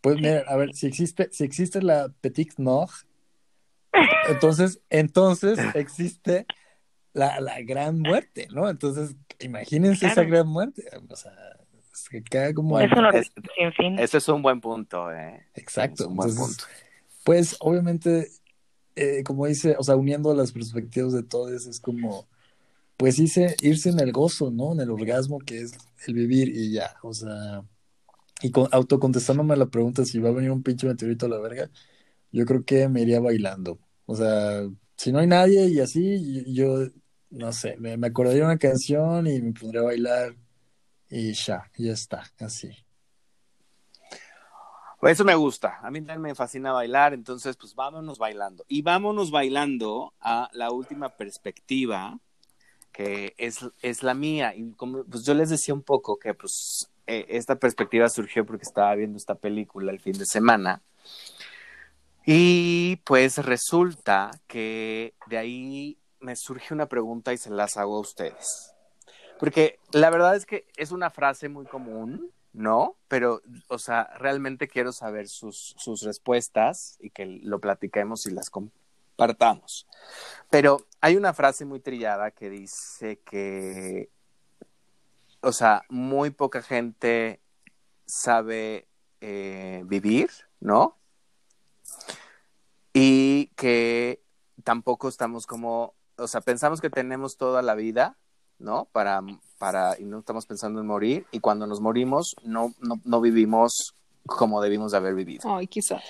[0.00, 2.90] Pues mira, a ver, si existe, si existe la Petit Nog,
[4.28, 6.46] entonces, entonces existe
[7.12, 8.68] la, la gran muerte, ¿no?
[8.68, 10.84] Entonces, imagínense esa gran muerte.
[11.08, 11.32] O sea,
[11.92, 13.98] es que queda como es un es- sin fin.
[13.98, 15.46] Ese es un buen punto, ¿eh?
[15.54, 16.04] Exacto.
[16.04, 16.64] Es un buen Entonces, punto.
[17.24, 18.28] Pues obviamente,
[18.96, 22.26] eh, como dice, o sea, uniendo las perspectivas de todos, es como,
[22.96, 24.72] pues irse, irse en el gozo, ¿no?
[24.72, 25.72] En el orgasmo que es
[26.06, 27.62] el vivir y ya, o sea,
[28.42, 31.70] y con, autocontestándome la pregunta si va a venir un pinche meteorito a la verga,
[32.32, 33.78] yo creo que me iría bailando.
[34.06, 36.90] O sea, si no hay nadie y así, yo, yo,
[37.30, 40.36] no sé, me, me acordaría una canción y me pondría a bailar
[41.08, 42.70] y ya, ya está, así.
[45.02, 45.78] Eso me gusta.
[45.82, 48.64] A mí también me fascina bailar, entonces pues vámonos bailando.
[48.68, 52.18] Y vámonos bailando a la última perspectiva,
[52.92, 54.54] que es, es la mía.
[54.54, 58.62] Y como pues yo les decía un poco que pues eh, esta perspectiva surgió porque
[58.62, 60.80] estaba viendo esta película el fin de semana.
[62.24, 68.00] Y pues resulta que de ahí me surge una pregunta y se las hago a
[68.00, 68.74] ustedes.
[69.40, 72.94] Porque la verdad es que es una frase muy común, ¿no?
[73.08, 78.50] Pero, o sea, realmente quiero saber sus, sus respuestas y que lo platiquemos y las
[78.50, 79.88] compartamos.
[80.48, 84.10] Pero hay una frase muy trillada que dice que,
[85.42, 87.40] o sea, muy poca gente
[88.06, 88.88] sabe
[89.20, 90.96] eh, vivir, ¿no?
[92.92, 94.22] Y que
[94.64, 98.18] tampoco estamos como, o sea, pensamos que tenemos toda la vida,
[98.58, 98.86] ¿no?
[98.86, 99.22] Para,
[99.58, 103.94] para, y no estamos pensando en morir, y cuando nos morimos, no, no, no vivimos
[104.26, 105.42] como debimos de haber vivido.
[105.54, 106.00] Ay, quizá.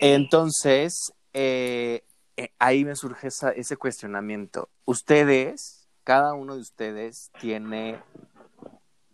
[0.00, 2.02] Entonces, eh,
[2.36, 4.70] eh, ahí me surge esa- ese cuestionamiento.
[4.84, 5.77] Ustedes,
[6.08, 8.00] cada uno de ustedes tiene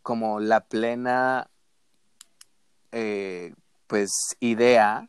[0.02, 1.50] como la plena,
[2.92, 3.52] eh,
[3.88, 5.08] pues, idea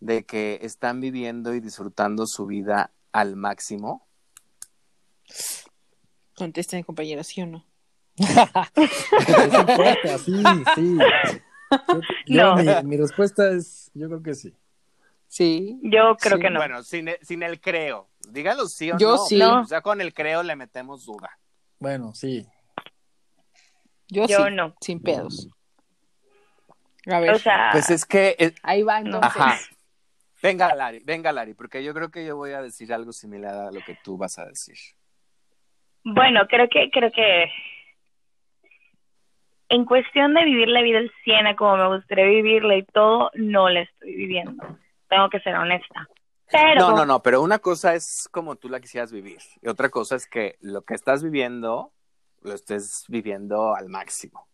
[0.00, 4.06] de que están viviendo y disfrutando su vida al máximo.
[6.34, 7.66] Contesten, compañero, ¿sí o no?
[8.16, 10.42] Es fuerte, sí,
[10.74, 10.96] sí.
[11.92, 12.56] Yo, yo- No.
[12.56, 14.54] mi, mi respuesta es, yo creo que sí.
[15.36, 15.78] Sí.
[15.82, 16.42] Yo creo Sí.
[16.42, 16.60] que no.
[16.60, 18.08] Bueno, sin, el- sin el creo.
[18.30, 19.18] Díganlo sí o Yo no.
[19.18, 19.38] sí.
[19.38, 19.60] No.
[19.60, 21.38] O sea, con el creo le metemos duda.
[21.78, 22.46] Bueno, sí.
[24.08, 24.52] Yo, Yo sí.
[24.52, 24.74] no.
[24.80, 25.48] Sin pedos.
[27.06, 27.32] A ver.
[27.34, 29.30] O sea, Pues es que ahí va entonces.
[29.36, 29.58] Ajá.
[30.42, 33.70] Venga, Lari, venga, Lari, porque yo creo que yo voy a decir algo similar a
[33.70, 34.76] lo que tú vas a decir.
[36.04, 37.50] bueno, creo que, creo que
[39.68, 43.30] en cuestión de vivir la vida al 100 a como me gustaría vivirla y todo,
[43.34, 44.78] no la estoy viviendo.
[45.08, 46.08] Tengo que ser honesta.
[46.50, 49.88] Pero, No, no, no, pero una cosa es como tú la quisieras vivir y otra
[49.88, 51.92] cosa es que lo que estás viviendo
[52.42, 54.46] lo estés viviendo al máximo.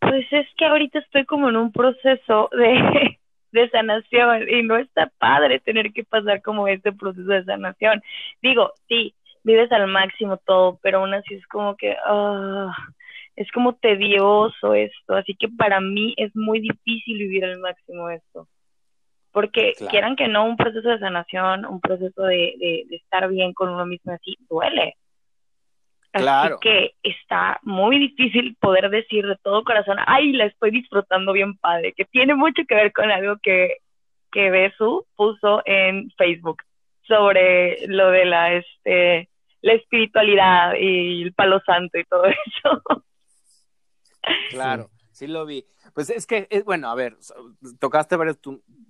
[0.00, 3.18] pues es que ahorita estoy como en un proceso de,
[3.52, 8.02] de sanación y no está padre tener que pasar como este proceso de sanación.
[8.42, 12.74] Digo, sí, vives al máximo todo, pero aún así es como que, ah,
[13.36, 18.48] es como tedioso esto, así que para mí es muy difícil vivir al máximo esto.
[19.34, 19.90] Porque Claro.
[19.90, 23.68] quieran que no, un proceso de sanación, un proceso de, de, de estar bien con
[23.68, 24.94] uno mismo así, duele.
[26.12, 26.60] Así Claro.
[26.60, 31.92] que está muy difícil poder decir de todo corazón, ay, la estoy disfrutando bien padre,
[31.96, 33.78] que tiene mucho que ver con algo que,
[34.30, 36.62] que Besu puso en Facebook
[37.02, 39.28] sobre lo de la, este,
[39.62, 42.82] la espiritualidad y el palo santo y todo eso.
[44.50, 45.66] Claro, sí lo vi.
[45.94, 47.16] Pues es que, es, bueno, a ver,
[47.78, 48.38] tocaste varios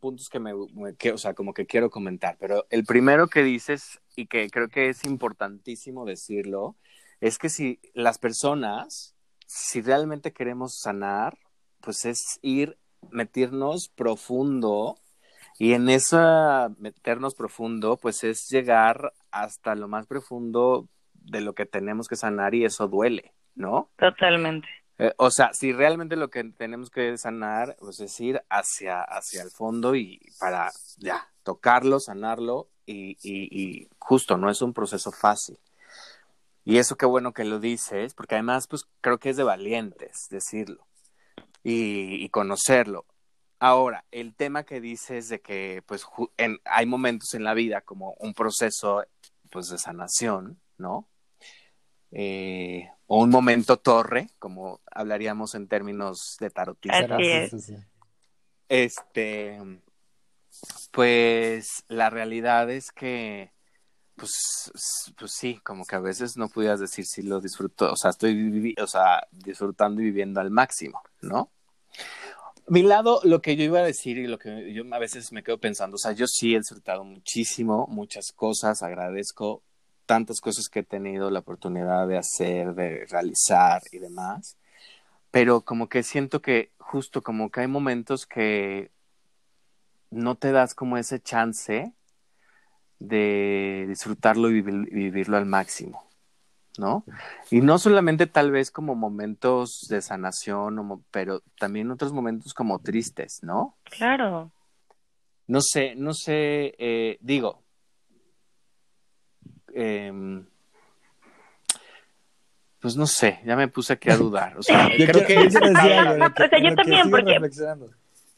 [0.00, 3.42] puntos que me, me- que, o sea, como que quiero comentar, pero el primero que
[3.42, 6.76] dices y que creo que es importantísimo decirlo,
[7.20, 9.14] es que si las personas,
[9.46, 11.38] si realmente queremos sanar,
[11.80, 12.78] pues es ir,
[13.10, 14.96] meternos profundo
[15.58, 21.66] y en esa meternos profundo, pues es llegar hasta lo más profundo de lo que
[21.66, 23.90] tenemos que sanar y eso duele, ¿no?
[23.96, 24.68] Totalmente.
[24.98, 29.42] Eh, o sea, si realmente lo que tenemos que sanar, pues es ir hacia, hacia
[29.42, 35.58] el fondo y para ya, tocarlo, sanarlo y, justo no es un proceso fácil.
[36.64, 40.28] Y eso qué bueno que lo dices, porque además pues creo que es de valientes
[40.30, 40.86] decirlo
[41.62, 43.06] y, conocerlo.
[43.58, 46.06] Ahora, el tema que dices de que pues
[46.64, 49.04] hay momentos en la vida como un proceso
[49.50, 51.08] pues de sanación, ¿no?
[52.16, 57.18] Eh, o un momento torre, como hablaríamos en términos de tarotista.
[58.68, 59.60] Este,
[60.92, 63.52] pues la realidad es que,
[64.14, 64.72] pues,
[65.18, 68.74] pues sí, como que a veces no pudieras decir si lo disfruto, o sea, estoy
[68.80, 71.50] o sea, disfrutando y viviendo al máximo, ¿no?
[72.68, 75.42] Mi lado, lo que yo iba a decir y lo que yo a veces me
[75.42, 79.62] quedo pensando, o sea, yo sí he disfrutado muchísimo, muchas cosas, agradezco
[80.06, 84.56] tantas cosas que he tenido la oportunidad de hacer, de realizar y demás,
[85.30, 88.90] pero como que siento que justo como que hay momentos que
[90.10, 91.92] no te das como ese chance
[93.00, 96.04] de disfrutarlo y, vivirlo al máximo,
[96.78, 97.04] ¿no?
[97.50, 103.40] Y no solamente tal vez como momentos de sanación, pero también otros momentos como tristes,
[103.42, 103.76] ¿no?
[103.84, 104.52] Claro.
[105.46, 107.63] No sé, no sé, eh, digo,
[109.74, 110.42] eh,
[112.80, 114.58] pues no sé, ya me puse aquí a dudar.
[114.58, 115.38] O sea, yo creo que...
[115.38, 117.38] o sea, yo también, porque...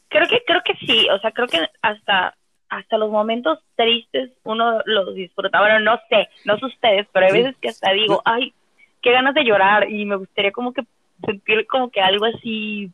[0.09, 2.33] Creo que, creo que sí, o sea, creo que hasta
[2.69, 5.59] hasta los momentos tristes uno los disfruta.
[5.59, 8.53] Bueno, no sé, no sé ustedes, pero hay veces que hasta digo, ay,
[9.01, 10.83] qué ganas de llorar y me gustaría como que
[11.25, 12.91] sentir como que algo así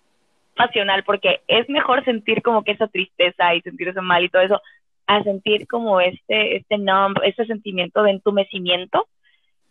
[0.55, 4.61] pasional, porque es mejor sentir como que esa tristeza y sentirse mal y todo eso,
[5.07, 9.07] a sentir como este, este numb, este sentimiento de entumecimiento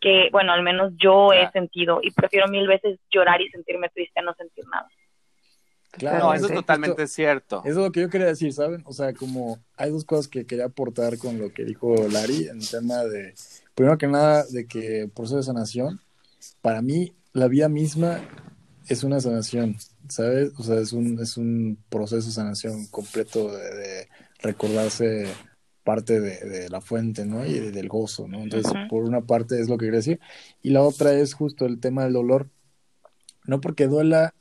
[0.01, 4.21] que, bueno, al menos yo he sentido y prefiero mil veces llorar y sentirme triste
[4.21, 4.89] a no sentir nada.
[5.93, 7.61] Claro, eso es totalmente cierto.
[7.65, 8.83] Eso es lo que yo quería decir, ¿saben?
[8.87, 12.59] O sea, como hay dos cosas que quería aportar con lo que dijo Lari en
[12.59, 13.35] el tema de,
[13.75, 16.01] primero que nada, de que proceso de sanación,
[16.63, 18.21] para mí la vida misma
[18.89, 19.77] es una sanación,
[20.09, 20.53] ¿sabes?
[20.59, 24.09] O sea, es un, es un proceso de sanación completo de
[24.43, 25.27] recordarse
[25.85, 27.45] parte de, la fuente, ¿no?
[27.45, 28.41] Y del gozo, ¿no?
[28.43, 30.21] Entonces, por una parte es lo que quiero decir.
[30.63, 32.51] Y la otra es justo el tema del dolor.
[33.45, 34.35] No porque duela,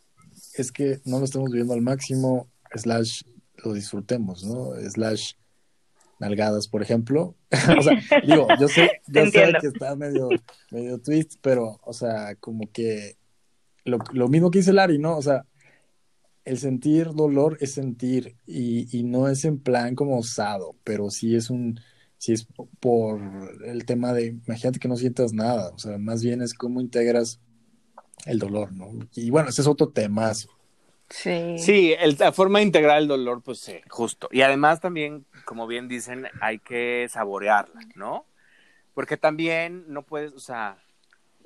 [0.56, 3.24] es que no lo estemos viviendo al máximo, slash
[3.64, 4.74] lo disfrutemos, ¿no?
[4.90, 5.34] Slash
[6.20, 7.36] nalgadas, por ejemplo.
[7.78, 10.30] o sea, digo, yo sé, yo sé que está medio,
[10.70, 13.18] medio twist, pero, o sea, como que
[13.84, 15.18] lo, lo mismo que dice Larry, ¿no?
[15.18, 15.46] O sea,
[16.46, 21.36] el sentir dolor es sentir y, y, no es en plan como osado, pero sí
[21.36, 21.80] es un,
[22.18, 22.48] sí es
[22.80, 23.20] por
[23.66, 27.40] el tema de, imagínate que no sientas nada, o sea, más bien es cómo integras
[28.26, 28.92] el dolor, ¿no?
[29.16, 30.32] Y bueno, ese es otro tema.
[31.10, 31.58] Sí.
[31.58, 34.30] Sí, la forma de integrar el dolor, pues sí, justo.
[34.32, 38.26] Y además también, como bien dicen, hay que saborearla, ¿no?
[38.94, 40.78] Porque también no puedes, o sea,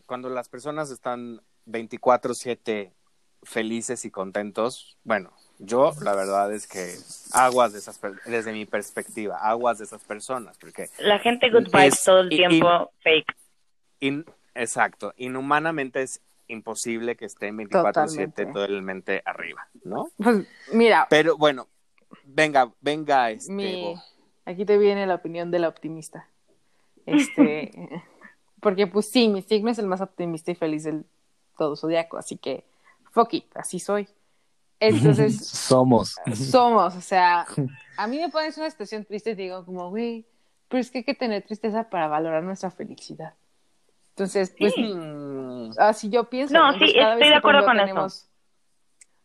[0.05, 2.91] cuando las personas están 24/7
[3.45, 6.95] felices y contentos, bueno, yo la verdad es que
[7.31, 12.03] aguas de esas desde mi perspectiva, aguas de esas personas, porque la gente good vibes
[12.03, 13.35] todo el tiempo fake.
[14.53, 20.09] exacto, inhumanamente es imposible que estén 24/7 totalmente arriba, ¿no?
[20.17, 21.67] Pues mira, pero bueno,
[22.25, 23.95] venga, venga este
[24.45, 26.27] aquí te viene la opinión de la optimista.
[27.05, 27.71] Este
[28.59, 31.05] porque pues sí, mi signo es el más optimista y feliz del
[31.57, 32.65] todo zodiaco, así que
[33.15, 34.07] fuck it, así soy.
[34.79, 35.47] Entonces.
[35.47, 36.17] somos.
[36.33, 37.47] Somos, o sea,
[37.97, 40.25] a mí me pones una situación triste y digo, como, güey,
[40.67, 43.33] pero es que hay que tener tristeza para valorar nuestra felicidad.
[44.09, 44.73] Entonces, pues,
[45.77, 46.53] así yo pienso.
[46.53, 48.07] No, sí, estoy de acuerdo con eso.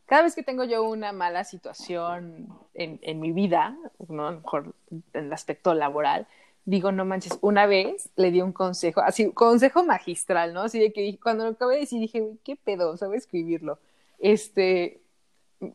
[0.07, 3.77] Cada vez que tengo yo una mala situación en, en mi vida,
[4.09, 4.27] ¿no?
[4.27, 6.27] a lo mejor en el aspecto laboral,
[6.65, 10.63] digo, no manches, una vez le di un consejo, así, consejo magistral, ¿no?
[10.63, 12.97] Así de que cuando lo acabé de decir dije, ¿qué pedo?
[12.97, 13.79] ¿Sabe escribirlo?
[14.19, 15.03] Este,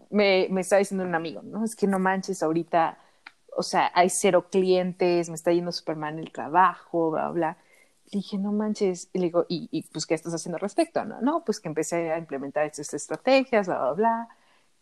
[0.10, 1.64] me, me estaba diciendo un amigo, ¿no?
[1.64, 2.98] Es que no manches, ahorita,
[3.56, 7.58] o sea, hay cero clientes, me está yendo súper mal el trabajo, bla, bla.
[8.12, 11.04] Le dije, no manches, y le digo, ¿y, y pues qué estás haciendo respecto?
[11.06, 14.30] No, no, pues que empecé a implementar estas estrategias, bla, bla, bla.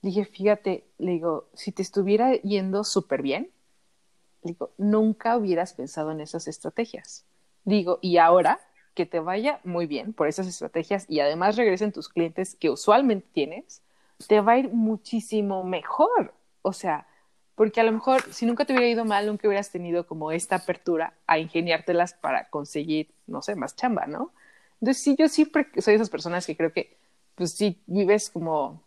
[0.01, 3.49] Le dije, fíjate, le digo, si te estuviera yendo súper bien,
[4.43, 7.25] digo, nunca hubieras pensado en esas estrategias.
[7.65, 8.59] Digo, y ahora
[8.93, 13.27] que te vaya muy bien por esas estrategias y además regresen tus clientes que usualmente
[13.33, 13.81] tienes,
[14.27, 16.33] te va a ir muchísimo mejor.
[16.61, 17.07] O sea,
[17.55, 20.57] porque a lo mejor si nunca te hubiera ido mal, nunca hubieras tenido como esta
[20.57, 24.31] apertura a ingeniártelas para conseguir, no sé, más chamba, ¿no?
[24.81, 26.97] Entonces, sí, yo siempre soy esas personas que creo que,
[27.35, 28.83] pues sí, vives como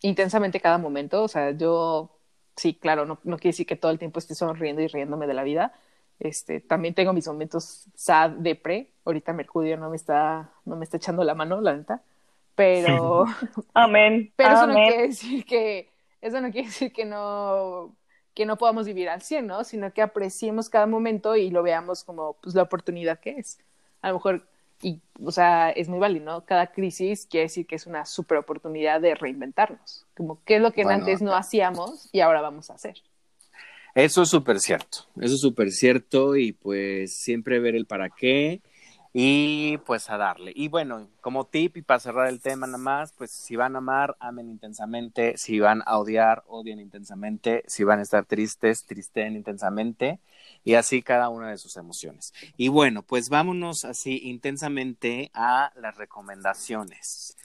[0.00, 1.22] intensamente cada momento.
[1.24, 2.10] O sea, yo
[2.56, 5.34] sí, claro, no, no quiere decir que todo el tiempo esté sonriendo y riéndome de
[5.34, 5.72] la vida.
[6.18, 8.90] Este, también tengo mis momentos sad, depre.
[9.04, 12.02] Ahorita Mercurio no me está, no me está echando la mano, la neta.
[12.54, 13.24] Pero,
[13.74, 14.32] Amén.
[14.36, 15.88] pero eso no quiere decir que,
[16.20, 17.96] eso no quiere decir que no,
[18.34, 19.64] que no podamos vivir al 100, ¿no?
[19.64, 23.58] Sino que apreciemos cada momento y lo veamos como, pues, la oportunidad que es.
[24.02, 24.46] A lo mejor,
[24.82, 26.44] y, o sea, es muy válido, ¿no?
[26.44, 30.06] Cada crisis quiere decir que es una super oportunidad de reinventarnos.
[30.16, 33.02] Como, ¿qué es lo que Bueno, antes no hacíamos y ahora vamos a hacer?
[33.94, 38.60] Eso es súper cierto, eso es súper cierto y pues siempre ver el para qué
[39.12, 40.52] y pues a darle.
[40.54, 43.78] Y bueno, como tip y para cerrar el tema nada más, pues si van a
[43.78, 49.36] amar, amen intensamente, si van a odiar, odien intensamente, si van a estar tristes, tristen
[49.36, 50.20] intensamente
[50.64, 52.32] y así cada una de sus emociones.
[52.56, 57.36] Y bueno, pues vámonos así intensamente a las recomendaciones.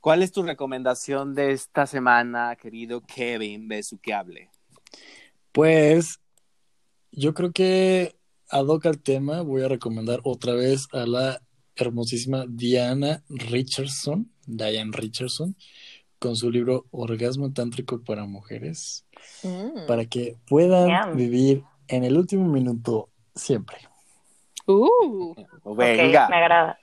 [0.00, 4.50] ¿Cuál es tu recomendación de esta semana, querido Kevin Besu que hable?
[5.52, 6.18] Pues
[7.12, 8.16] yo creo que
[8.52, 11.40] ad hoc al tema voy a recomendar otra vez a la
[11.74, 15.56] hermosísima Diana Richardson, Diane Richardson,
[16.18, 19.06] con su libro Orgasmo Tántrico para Mujeres,
[19.42, 19.86] Mm.
[19.86, 23.78] para que puedan vivir en el último minuto siempre.
[24.66, 25.34] Uh,
[25.76, 26.78] Venga, me agrada.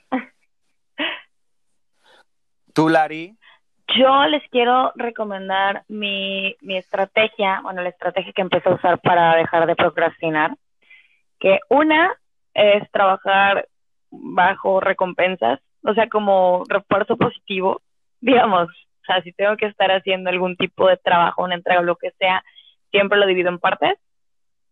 [2.74, 3.38] tú, Lari.
[3.98, 9.36] Yo les quiero recomendar mi, mi estrategia, bueno, la estrategia que empecé a usar para
[9.36, 10.56] dejar de procrastinar,
[11.40, 12.16] que una
[12.54, 13.68] es trabajar
[14.12, 17.82] bajo recompensas, o sea, como refuerzo positivo,
[18.22, 21.84] digamos, o sea, si tengo que estar haciendo algún tipo de trabajo, una entrega o
[21.84, 22.44] lo que sea,
[22.92, 23.98] siempre lo divido en partes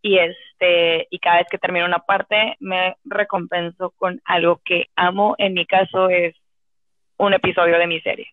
[0.01, 5.35] y este y cada vez que termino una parte me recompenso con algo que amo,
[5.37, 6.35] en mi caso es
[7.17, 8.27] un episodio de mi serie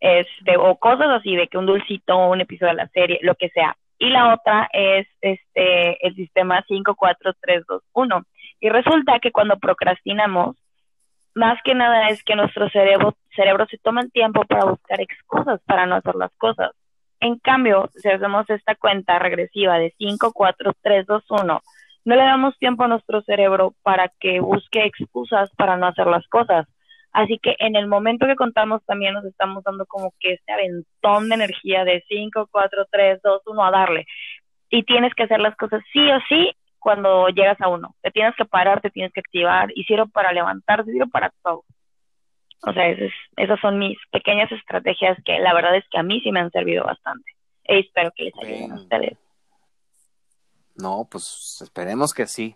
[0.00, 3.50] este, o cosas así, de que un dulcito, un episodio de la serie, lo que
[3.50, 3.76] sea.
[4.00, 8.22] Y la otra es este, el sistema 5, 4, 3, 2, 1.
[8.60, 10.56] Y resulta que cuando procrastinamos,
[11.34, 15.84] más que nada es que nuestro cerebro, cerebro se toma tiempo para buscar excusas para
[15.84, 16.70] no hacer las cosas.
[17.20, 21.62] En cambio, si hacemos esta cuenta regresiva de 5, 4, 3, 2, 1,
[22.06, 26.26] no le damos tiempo a nuestro cerebro para que busque excusas para no hacer las
[26.28, 26.66] cosas.
[27.12, 31.28] Así que en el momento que contamos también nos estamos dando como que este aventón
[31.28, 34.06] de energía de 5, 4, 3, 2, 1 a darle.
[34.68, 37.96] Y tienes que hacer las cosas sí o sí cuando llegas a uno.
[38.02, 41.64] Te tienes que parar, te tienes que activar y sirve para levantarse, sirve para todo.
[42.62, 46.20] O sea, esas, esas son mis pequeñas estrategias que la verdad es que a mí
[46.20, 47.32] sí me han servido bastante.
[47.64, 49.18] E espero que les ayuden a ustedes.
[50.76, 52.54] No, pues esperemos que sí.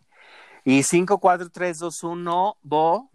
[0.65, 3.11] Y 5, 4, 3, 2, 1, Bo.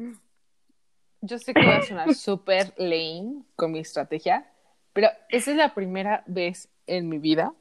[1.22, 4.46] Yo sé que voy a sonar súper lame con mi estrategia,
[4.94, 7.54] pero esa es la primera vez en mi vida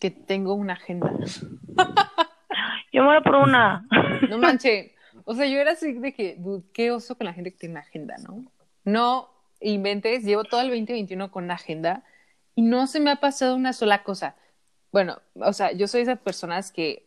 [0.00, 1.12] que tengo una agenda.
[2.92, 3.86] Yo muero por una.
[4.28, 4.94] No manche.
[5.24, 7.74] O sea, yo era así de que, dude, qué oso con la gente que tiene
[7.74, 8.44] una agenda, ¿no?
[8.84, 9.28] No
[9.60, 12.02] inventes, llevo todo el 2021 con una agenda
[12.56, 14.34] y no se me ha pasado una sola cosa.
[14.90, 17.06] Bueno, o sea, yo soy de esas personas que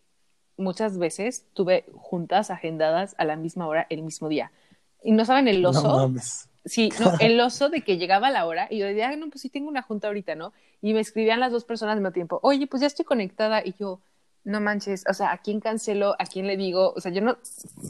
[0.56, 4.52] muchas veces tuve juntas agendadas a la misma hora, el mismo día.
[5.04, 5.84] Y no saben el oso.
[5.84, 6.50] No mames.
[6.66, 9.42] Sí, no, el oso de que llegaba la hora y yo decía, "Ay, no, pues
[9.42, 10.54] sí tengo una junta ahorita, ¿no?
[10.82, 13.76] Y me escribían las dos personas al mismo tiempo, oye, pues ya estoy conectada y
[13.78, 14.00] yo,
[14.46, 16.16] no manches, o sea, ¿a quién cancelo?
[16.20, 16.94] ¿A quién le digo?
[16.96, 17.38] O sea, yo no,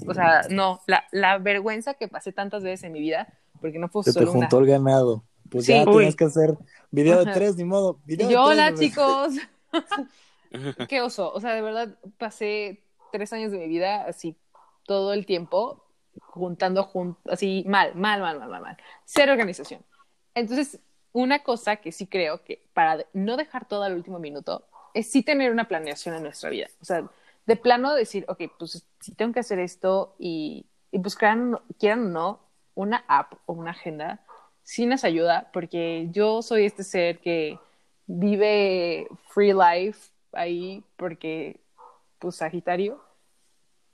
[0.08, 3.28] o sea, no, la, la vergüenza que pasé tantas veces en mi vida,
[3.62, 4.48] porque no fue Se te solo una.
[4.52, 5.24] el ganado.
[5.50, 5.74] Pues Sí.
[5.74, 5.98] ya Uy.
[5.98, 6.58] tienes que hacer
[6.92, 8.00] video de tres, ni modo.
[8.06, 9.34] Video Y de yo, tres, hola chicos,
[10.90, 14.36] qué oso, o sea, de verdad pasé tres años de mi vida así
[14.86, 15.83] todo el tiempo
[16.22, 19.84] juntando jun- así mal, mal, mal, mal, mal, mal, cero organización.
[20.36, 20.80] Entonces,
[21.12, 25.24] una cosa que sí creo que para no dejar todo al último minuto es sí
[25.24, 26.68] tener una planeación en nuestra vida.
[26.82, 27.08] O sea,
[27.46, 32.08] de plano decir, ok, pues si tengo que hacer esto y, y pues quieran, quieran
[32.08, 32.40] o no,
[32.76, 34.26] una app o una agenda
[34.64, 37.60] sí nos ayuda porque yo soy este ser que
[38.08, 41.60] vive free life ahí porque,
[42.20, 43.02] pues, Sagitario.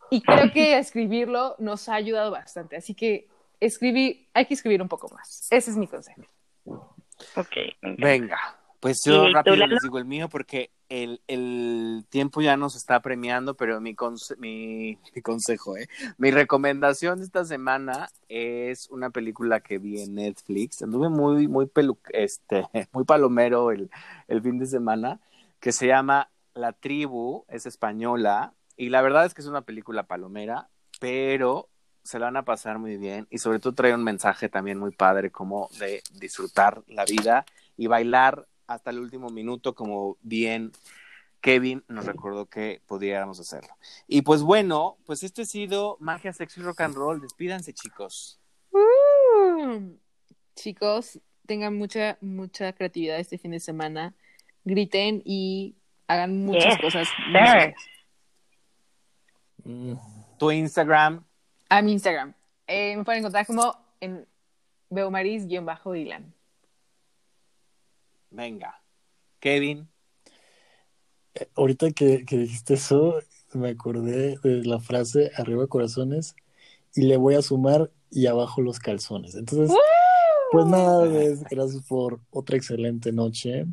[0.09, 2.75] Y creo que escribirlo nos ha ayudado bastante.
[2.75, 3.27] Así que
[3.59, 5.47] escribir, hay que escribir un poco más.
[5.51, 6.21] Ese es mi consejo.
[7.35, 7.55] Ok.
[7.97, 8.39] Venga,
[8.79, 12.75] pues yo ¿Y tú, rápido les digo el mío porque el, el tiempo ya nos
[12.75, 15.87] está premiando, pero mi, conse- mi, mi consejo, ¿eh?
[16.17, 20.81] Mi recomendación de esta semana es una película que vi en Netflix.
[20.81, 23.89] Anduve muy, muy, pelu este, muy palomero el,
[24.27, 25.19] el fin de semana,
[25.59, 30.03] que se llama La Tribu, es española, y la verdad es que es una película
[30.03, 30.69] palomera,
[31.01, 31.67] pero
[32.01, 34.91] se la van a pasar muy bien y sobre todo trae un mensaje también muy
[34.91, 40.71] padre como de disfrutar la vida y bailar hasta el último minuto, como bien
[41.41, 43.75] Kevin nos recordó que pudiéramos hacerlo.
[44.07, 47.19] Y pues bueno, pues esto ha sido Magia, Sexo y Rock and Roll.
[47.19, 48.39] Despídanse, chicos.
[48.71, 49.89] Uh,
[50.55, 54.13] chicos, tengan mucha, mucha creatividad este fin de semana.
[54.63, 55.75] Griten y
[56.07, 57.07] hagan muchas Yes, cosas.
[57.07, 57.75] sir.
[59.69, 59.93] Mm,
[60.39, 61.23] Tu Instagram.
[61.69, 62.33] A mi Instagram.
[62.65, 64.25] Eh, me pueden encontrar como en
[64.89, 66.33] Beomaris-Dylan.
[68.31, 68.81] Venga.
[69.39, 69.87] Kevin.
[71.35, 73.19] eh, Ahorita que, que dijiste eso,
[73.53, 76.35] me acordé de la frase arriba corazones
[76.95, 79.35] y le voy a sumar y abajo los calzones.
[79.35, 79.75] Entonces,
[80.51, 83.65] pues nada, pues, gracias por otra excelente noche.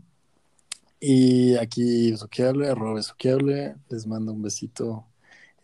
[1.01, 5.07] Y aquí Besuqueable, arroba Besuqueable, les mando un besito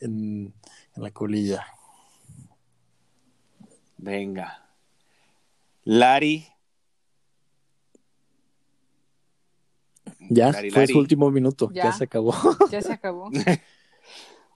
[0.03, 0.53] en,
[0.97, 1.67] en la colilla.
[3.99, 4.69] Venga.
[5.85, 6.47] Lari.
[10.29, 10.93] Ya, Lari, fue Lari.
[10.93, 11.93] su último minuto, ya, Ya.
[11.93, 12.35] se acabó.
[12.71, 13.31] Ya se acabó.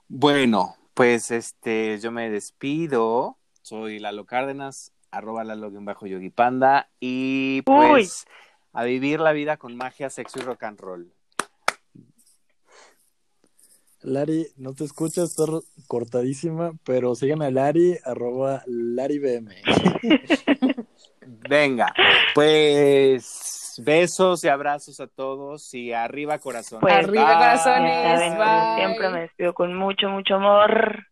[0.09, 3.37] Bueno, pues este, yo me despido.
[3.61, 6.89] Soy Lalo Cárdenas, arroba Lalo bajo Yogi Panda.
[7.01, 8.25] Y pues
[8.71, 11.13] a vivir la vida con magia, sexo y rock and roll.
[14.07, 19.53] Lari, no te escuchas, está ro- cortadísima, pero sigan a Lari, arroba LariBM.
[21.49, 21.93] Venga,
[22.33, 26.79] pues besos y abrazos a todos y arriba corazón.
[26.79, 27.33] Pues, Arriba, Bye.
[27.35, 28.37] corazones.
[28.37, 28.75] Bye.
[28.77, 31.05] siempre me despido con mucho, mucho amor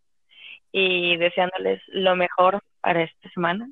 [0.72, 3.70] y deseándoles lo mejor para esta semana.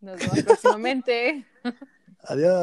[0.00, 1.44] Nos vemos próximamente.
[2.28, 2.54] Adiós.